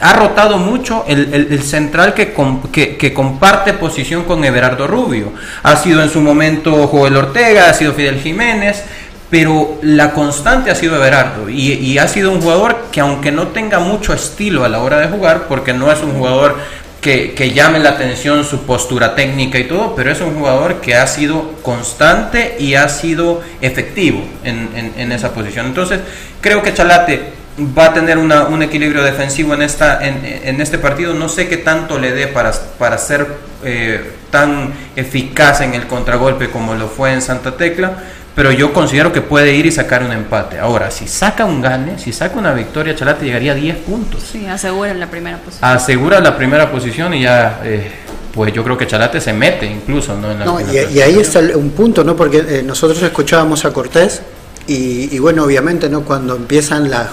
[0.00, 5.32] ha rotado mucho el, central que, comparte posición con Everardo Rubio.
[5.62, 8.82] Ha sido en su momento Joel Ortega, ha sido Fidel Jiménez,
[9.30, 13.78] pero la constante ha sido Everardo y, ha sido un jugador que aunque no tenga
[13.78, 16.56] mucho estilo a la hora de jugar, porque no es un jugador
[17.00, 21.06] que, llame la atención su postura técnica y todo, pero es un jugador que ha
[21.06, 25.66] sido constante y ha sido efectivo en, en esa posición.
[25.66, 26.00] Entonces,
[26.40, 30.78] creo que Chalate va a tener una, un equilibrio defensivo en, esta, en, en, este
[30.78, 31.14] partido.
[31.14, 33.26] No sé qué tanto le dé para, para ser
[33.64, 37.94] eh, tan eficaz en el contragolpe como lo fue en Santa Tecla,
[38.34, 40.58] pero yo considero que puede ir y sacar un empate.
[40.58, 44.22] Ahora, si saca un gane, si saca una victoria, Chalate llegaría a 10 puntos.
[44.22, 45.70] Sí, asegura la primera posición.
[45.70, 47.60] Asegura la primera posición y ya...
[47.64, 47.90] Eh,
[48.34, 50.30] pues yo creo que Chalate se mete incluso ¿no?
[50.30, 52.14] En la no, y, y, ahí está un punto, ¿no?
[52.14, 54.20] Porque eh, nosotros escuchábamos a Cortés
[54.66, 56.02] y, y, bueno, obviamente, ¿no?
[56.02, 57.08] Cuando empiezan la,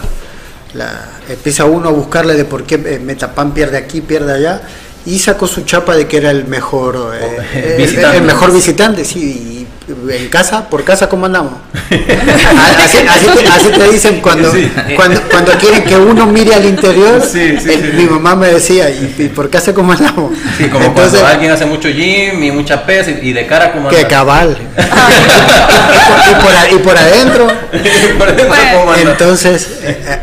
[0.74, 4.62] la, empieza uno a buscarle de por qué eh, Metapan pierde aquí, pierde allá,
[5.06, 9.53] y sacó su chapa de que era el mejor eh, el, el, mejor visitante, sí,
[10.10, 11.54] en casa, por casa, ¿cómo andamos?
[11.90, 14.72] así, así, te, así, te, dicen cuando, sí.
[14.96, 17.22] cuando, cuando quieren que uno mire al interior.
[17.22, 20.34] Sí, sí, el, mi mamá me decía, ¿y, y por casa cómo andamos?
[20.58, 23.72] Sí, como Entonces, cuando alguien hace mucho gym y mucha pesa y, y de cara
[23.72, 24.58] como Que cabal.
[24.78, 27.48] y, por, y, por, adentro.
[28.18, 29.12] por adentro bueno.
[29.12, 29.68] Entonces,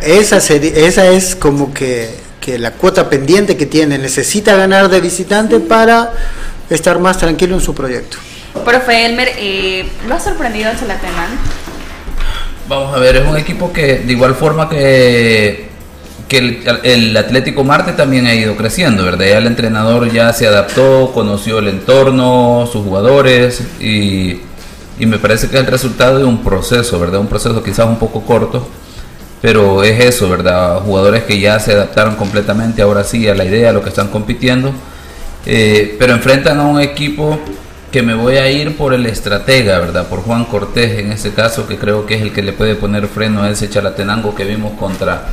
[0.02, 2.10] esa, sería, esa es como que,
[2.40, 3.98] que la cuota pendiente que tiene.
[3.98, 6.12] Necesita ganar de visitante para
[6.68, 8.18] estar más tranquilo en su proyecto.
[8.64, 11.36] Profe Elmer, eh, ¿lo ha sorprendido Chalatenango?
[12.68, 15.68] Vamos a ver, es un equipo que de igual forma que,
[16.28, 19.26] que el, el, Atlético Marte también ha ido creciendo, ¿verdad?
[19.26, 24.40] Ya el entrenador ya se adaptó, conoció el entorno, sus jugadores y,
[24.98, 27.20] y me parece que es el resultado de un proceso, ¿verdad?
[27.20, 28.68] Un proceso quizás un poco corto,
[29.42, 30.80] pero es eso, ¿verdad?
[30.80, 34.08] Jugadores que ya se adaptaron completamente ahora sí a la idea, a lo que están
[34.08, 34.72] compitiendo,
[35.46, 37.40] eh, pero enfrentan a un equipo
[37.90, 40.06] que me voy a ir por el estratega, ¿verdad?
[40.06, 43.08] Por Juan Cortés en ese caso, que creo que es el que le puede poner
[43.08, 45.26] freno a ese Chalatenango que vimos contra,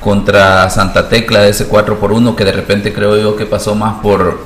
[0.00, 3.74] contra Santa Tecla de ese 4 por 1 que de repente creo yo que pasó
[3.74, 4.38] más por,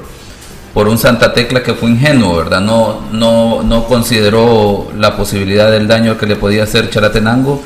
[0.72, 2.62] por un Santa Tecla que fue ingenuo, ¿verdad?
[2.62, 7.62] No, no, no consideró la posibilidad del daño que le podía hacer Chalatenango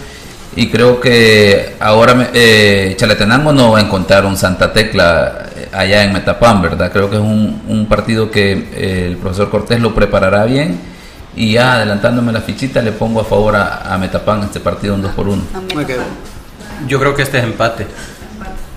[0.57, 6.13] y creo que ahora eh, Chalatenango no va a encontrar un Santa Tecla allá en
[6.13, 6.91] Metapán, ¿verdad?
[6.93, 10.79] Creo que es un, un partido que eh, el profesor Cortés lo preparará bien
[11.37, 15.03] y ya adelantándome la fichita le pongo a favor a, a Metapán este partido un
[15.03, 15.43] 2 por 1
[15.83, 15.97] okay.
[16.87, 17.87] Yo creo que este es empate.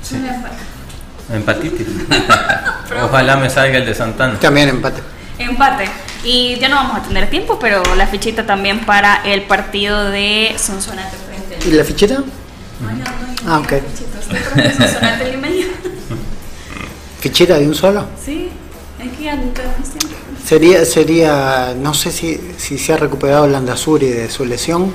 [0.01, 0.17] Sí.
[1.31, 1.87] Empatitis.
[3.03, 4.37] Ojalá me salga el de Santana.
[4.39, 5.01] También empate.
[5.37, 5.85] Empate.
[6.23, 10.53] Y ya no vamos a tener tiempo, pero la fichita también para el partido de
[10.57, 11.69] Sonsonate frente.
[11.69, 12.23] ¿Y la fichita?
[13.47, 13.73] Ah, ok.
[14.77, 15.31] Sonsonate
[17.22, 18.05] ¿Fichita de un solo?
[18.24, 18.49] Sí,
[18.99, 19.61] es que ya nunca
[20.43, 24.91] Sería, sería, no sé si, si se ha recuperado Landazuri de su lesión.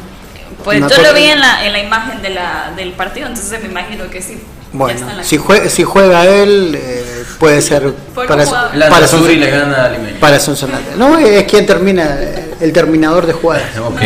[0.64, 3.68] Pues yo lo vi en la, en la imagen de la, del partido, entonces me
[3.68, 4.38] imagino que sí.
[4.72, 10.20] Bueno, si, juega, si juega él, eh, puede ser para, para le gana a.
[10.20, 10.96] Para Sonsonate.
[10.96, 12.18] No, es quien termina,
[12.60, 13.78] el terminador de jugadas.
[13.78, 14.00] ok.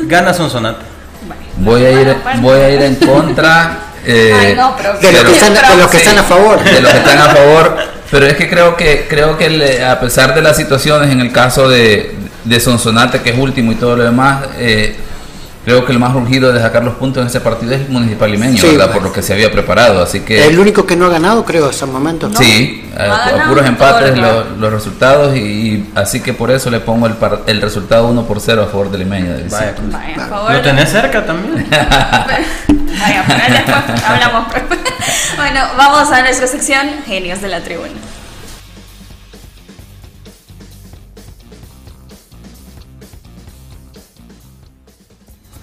[0.00, 0.84] Gana Sonsonate.
[1.58, 3.85] Voy a ir, voy a ir en contra.
[4.08, 6.62] Eh, Ay, no, pero de, los que, están, de los que están a favor.
[6.62, 7.76] De los que están a favor.
[8.08, 11.32] Pero es que creo que creo que le, a pesar de las situaciones en el
[11.32, 14.94] caso de, de Sonsonate, que es último y todo lo demás, eh,
[15.64, 18.30] creo que el más urgido de sacar los puntos en ese partido es el Municipal
[18.30, 18.92] Limeño, sí, ¿verdad?
[18.92, 20.00] Por lo que se había preparado.
[20.00, 22.28] Así que el único que no ha ganado, creo, hasta el momento.
[22.28, 22.38] ¿no?
[22.38, 26.78] Sí, a, a, puros empates los, los resultados y, y, así que por eso le
[26.78, 29.32] pongo el, par, el resultado 1 por 0 a favor de Limeño.
[29.50, 30.52] Vaya, Vaya, a favor.
[30.52, 31.66] Lo tenés cerca también.
[33.00, 34.46] Vaya, pero después hablamos.
[35.36, 37.92] bueno, vamos a nuestra sección Genios de la Tribuna.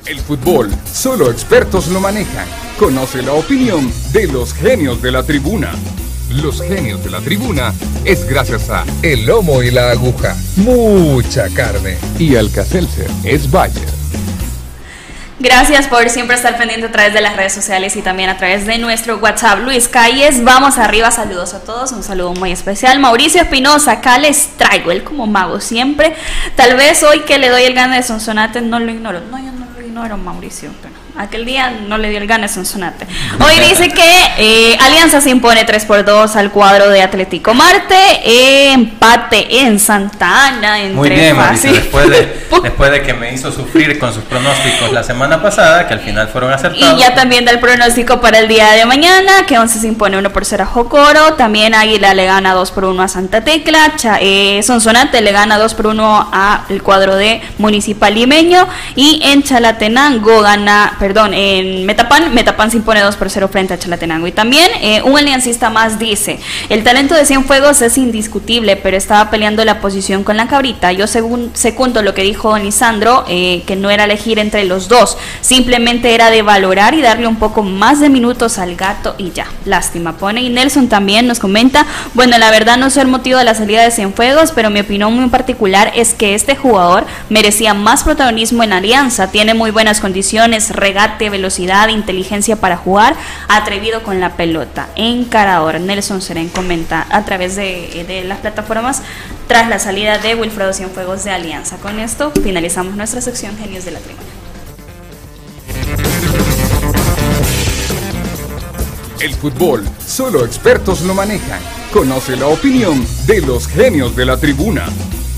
[0.06, 2.46] El fútbol, solo expertos lo manejan.
[2.78, 5.72] Conoce la opinión de los genios de la tribuna.
[6.30, 7.74] Los genios de la tribuna
[8.04, 10.36] es gracias a El Lomo y la Aguja.
[10.58, 11.98] Mucha carne.
[12.20, 13.88] Y Alcacelser es Bayer.
[15.44, 18.66] Gracias por siempre estar pendiente a través de las redes sociales y también a través
[18.66, 19.60] de nuestro WhatsApp.
[19.60, 22.98] Luis Calles, vamos arriba, saludos a todos, un saludo muy especial.
[23.02, 26.16] Mauricio Espinosa, acá les traigo, él como mago siempre.
[26.56, 29.20] Tal vez hoy que le doy el gane de Sonsonate no lo ignoro.
[29.20, 32.48] No, yo no lo ignoro, Mauricio, pero aquel día no le dio el gane a
[32.48, 33.06] Sonsonate.
[33.40, 37.96] Hoy dice que eh, Alianza se impone 3 por 2 al cuadro de Atlético Marte,
[38.24, 40.80] eh, empate en Santa Ana.
[40.80, 44.92] Entre Muy bien, Mauricio, después de, después de que me hizo sufrir con sus pronósticos
[44.92, 47.00] la semana pasada, que al final fueron acertados.
[47.00, 50.18] Y ya también da el pronóstico para el día de mañana, que 11 se impone
[50.18, 53.94] 1 por 0 a Jocoro, también Águila le gana 2 por 1 a Santa Tecla,
[53.98, 59.44] Cha, eh, Sonsonate le gana 2 por 1 al cuadro de Municipal Limeño, y en
[59.44, 64.26] Chalatenango gana perdón, en Metapan, Metapan se impone 2 por 0 frente a Chalatenango.
[64.26, 66.40] Y también eh, un aliancista más dice,
[66.70, 70.94] el talento de Cienfuegos es indiscutible, pero estaba peleando la posición con la cabrita.
[70.94, 75.18] Yo según, segundo lo que dijo Lisandro, eh, que no era elegir entre los dos,
[75.42, 79.48] simplemente era de valorar y darle un poco más de minutos al gato y ya.
[79.66, 80.42] Lástima, pone.
[80.42, 83.84] Y Nelson también nos comenta, bueno, la verdad no sé el motivo de la salida
[83.84, 88.72] de Cienfuegos, pero mi opinión muy particular es que este jugador merecía más protagonismo en
[88.72, 93.16] Alianza, tiene muy buenas condiciones, regate, velocidad, inteligencia para jugar,
[93.48, 95.80] atrevido con la pelota, encarador.
[95.80, 99.02] Nelson Seren comenta a través de las plataformas
[99.48, 101.78] tras la salida de Wilfredo Cienfuegos de Alianza.
[101.78, 104.24] Con esto finalizamos nuestra sección Genios de la Tribuna.
[109.20, 111.60] El fútbol, solo expertos lo manejan.
[111.92, 114.86] Conoce la opinión de los genios de la tribuna.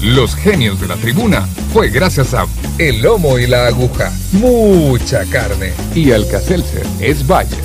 [0.01, 2.45] Los genios de la tribuna fue gracias a
[2.77, 7.63] El Lomo y la Aguja, mucha carne y Alcacelser es Bayer.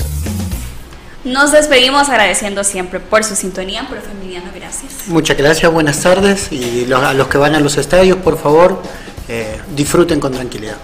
[1.23, 5.07] Nos despedimos agradeciendo siempre por su sintonía, profe Emiliano, gracias.
[5.07, 8.81] Muchas gracias, buenas tardes y los- a los que van a los estadios, por favor,
[9.27, 10.77] eh, disfruten con tranquilidad.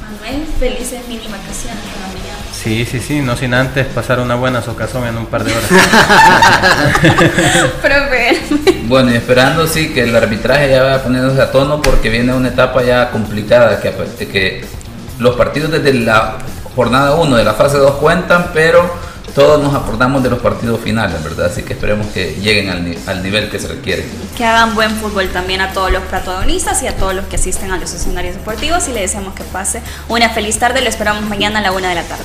[0.00, 1.82] Manuel, felices mini vacaciones.
[2.62, 5.68] Sí, sí, sí, no sin antes pasar una buena socazón en un par de horas.
[7.82, 8.40] Profe.
[8.86, 12.48] Bueno, y esperando sí que el arbitraje ya vaya poniéndose a tono porque viene una
[12.48, 14.64] etapa ya complicada, que, aparte que
[15.18, 16.36] los partidos desde la
[16.76, 18.88] jornada 1 de la fase 2 cuentan, pero
[19.34, 21.46] todos nos acordamos de los partidos finales, ¿verdad?
[21.46, 24.04] Así que esperemos que lleguen al, ni- al nivel que se requiere.
[24.36, 27.72] Que hagan buen fútbol también a todos los protagonistas y a todos los que asisten
[27.72, 30.82] a los escenarios deportivos y le deseamos que pase una feliz tarde.
[30.82, 32.24] Lo esperamos mañana a la una de la tarde.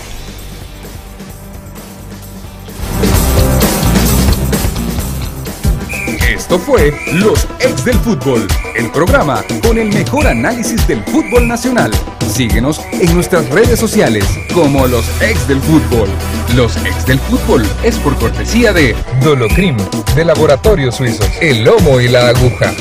[6.47, 11.91] Esto fue Los Ex del Fútbol, el programa con el mejor análisis del fútbol nacional.
[12.25, 14.23] Síguenos en nuestras redes sociales
[14.53, 16.07] como Los Ex del Fútbol.
[16.55, 19.75] Los Ex del Fútbol es por cortesía de Dolocrim,
[20.15, 22.73] de Laboratorios Suizos, El Lomo y la Aguja.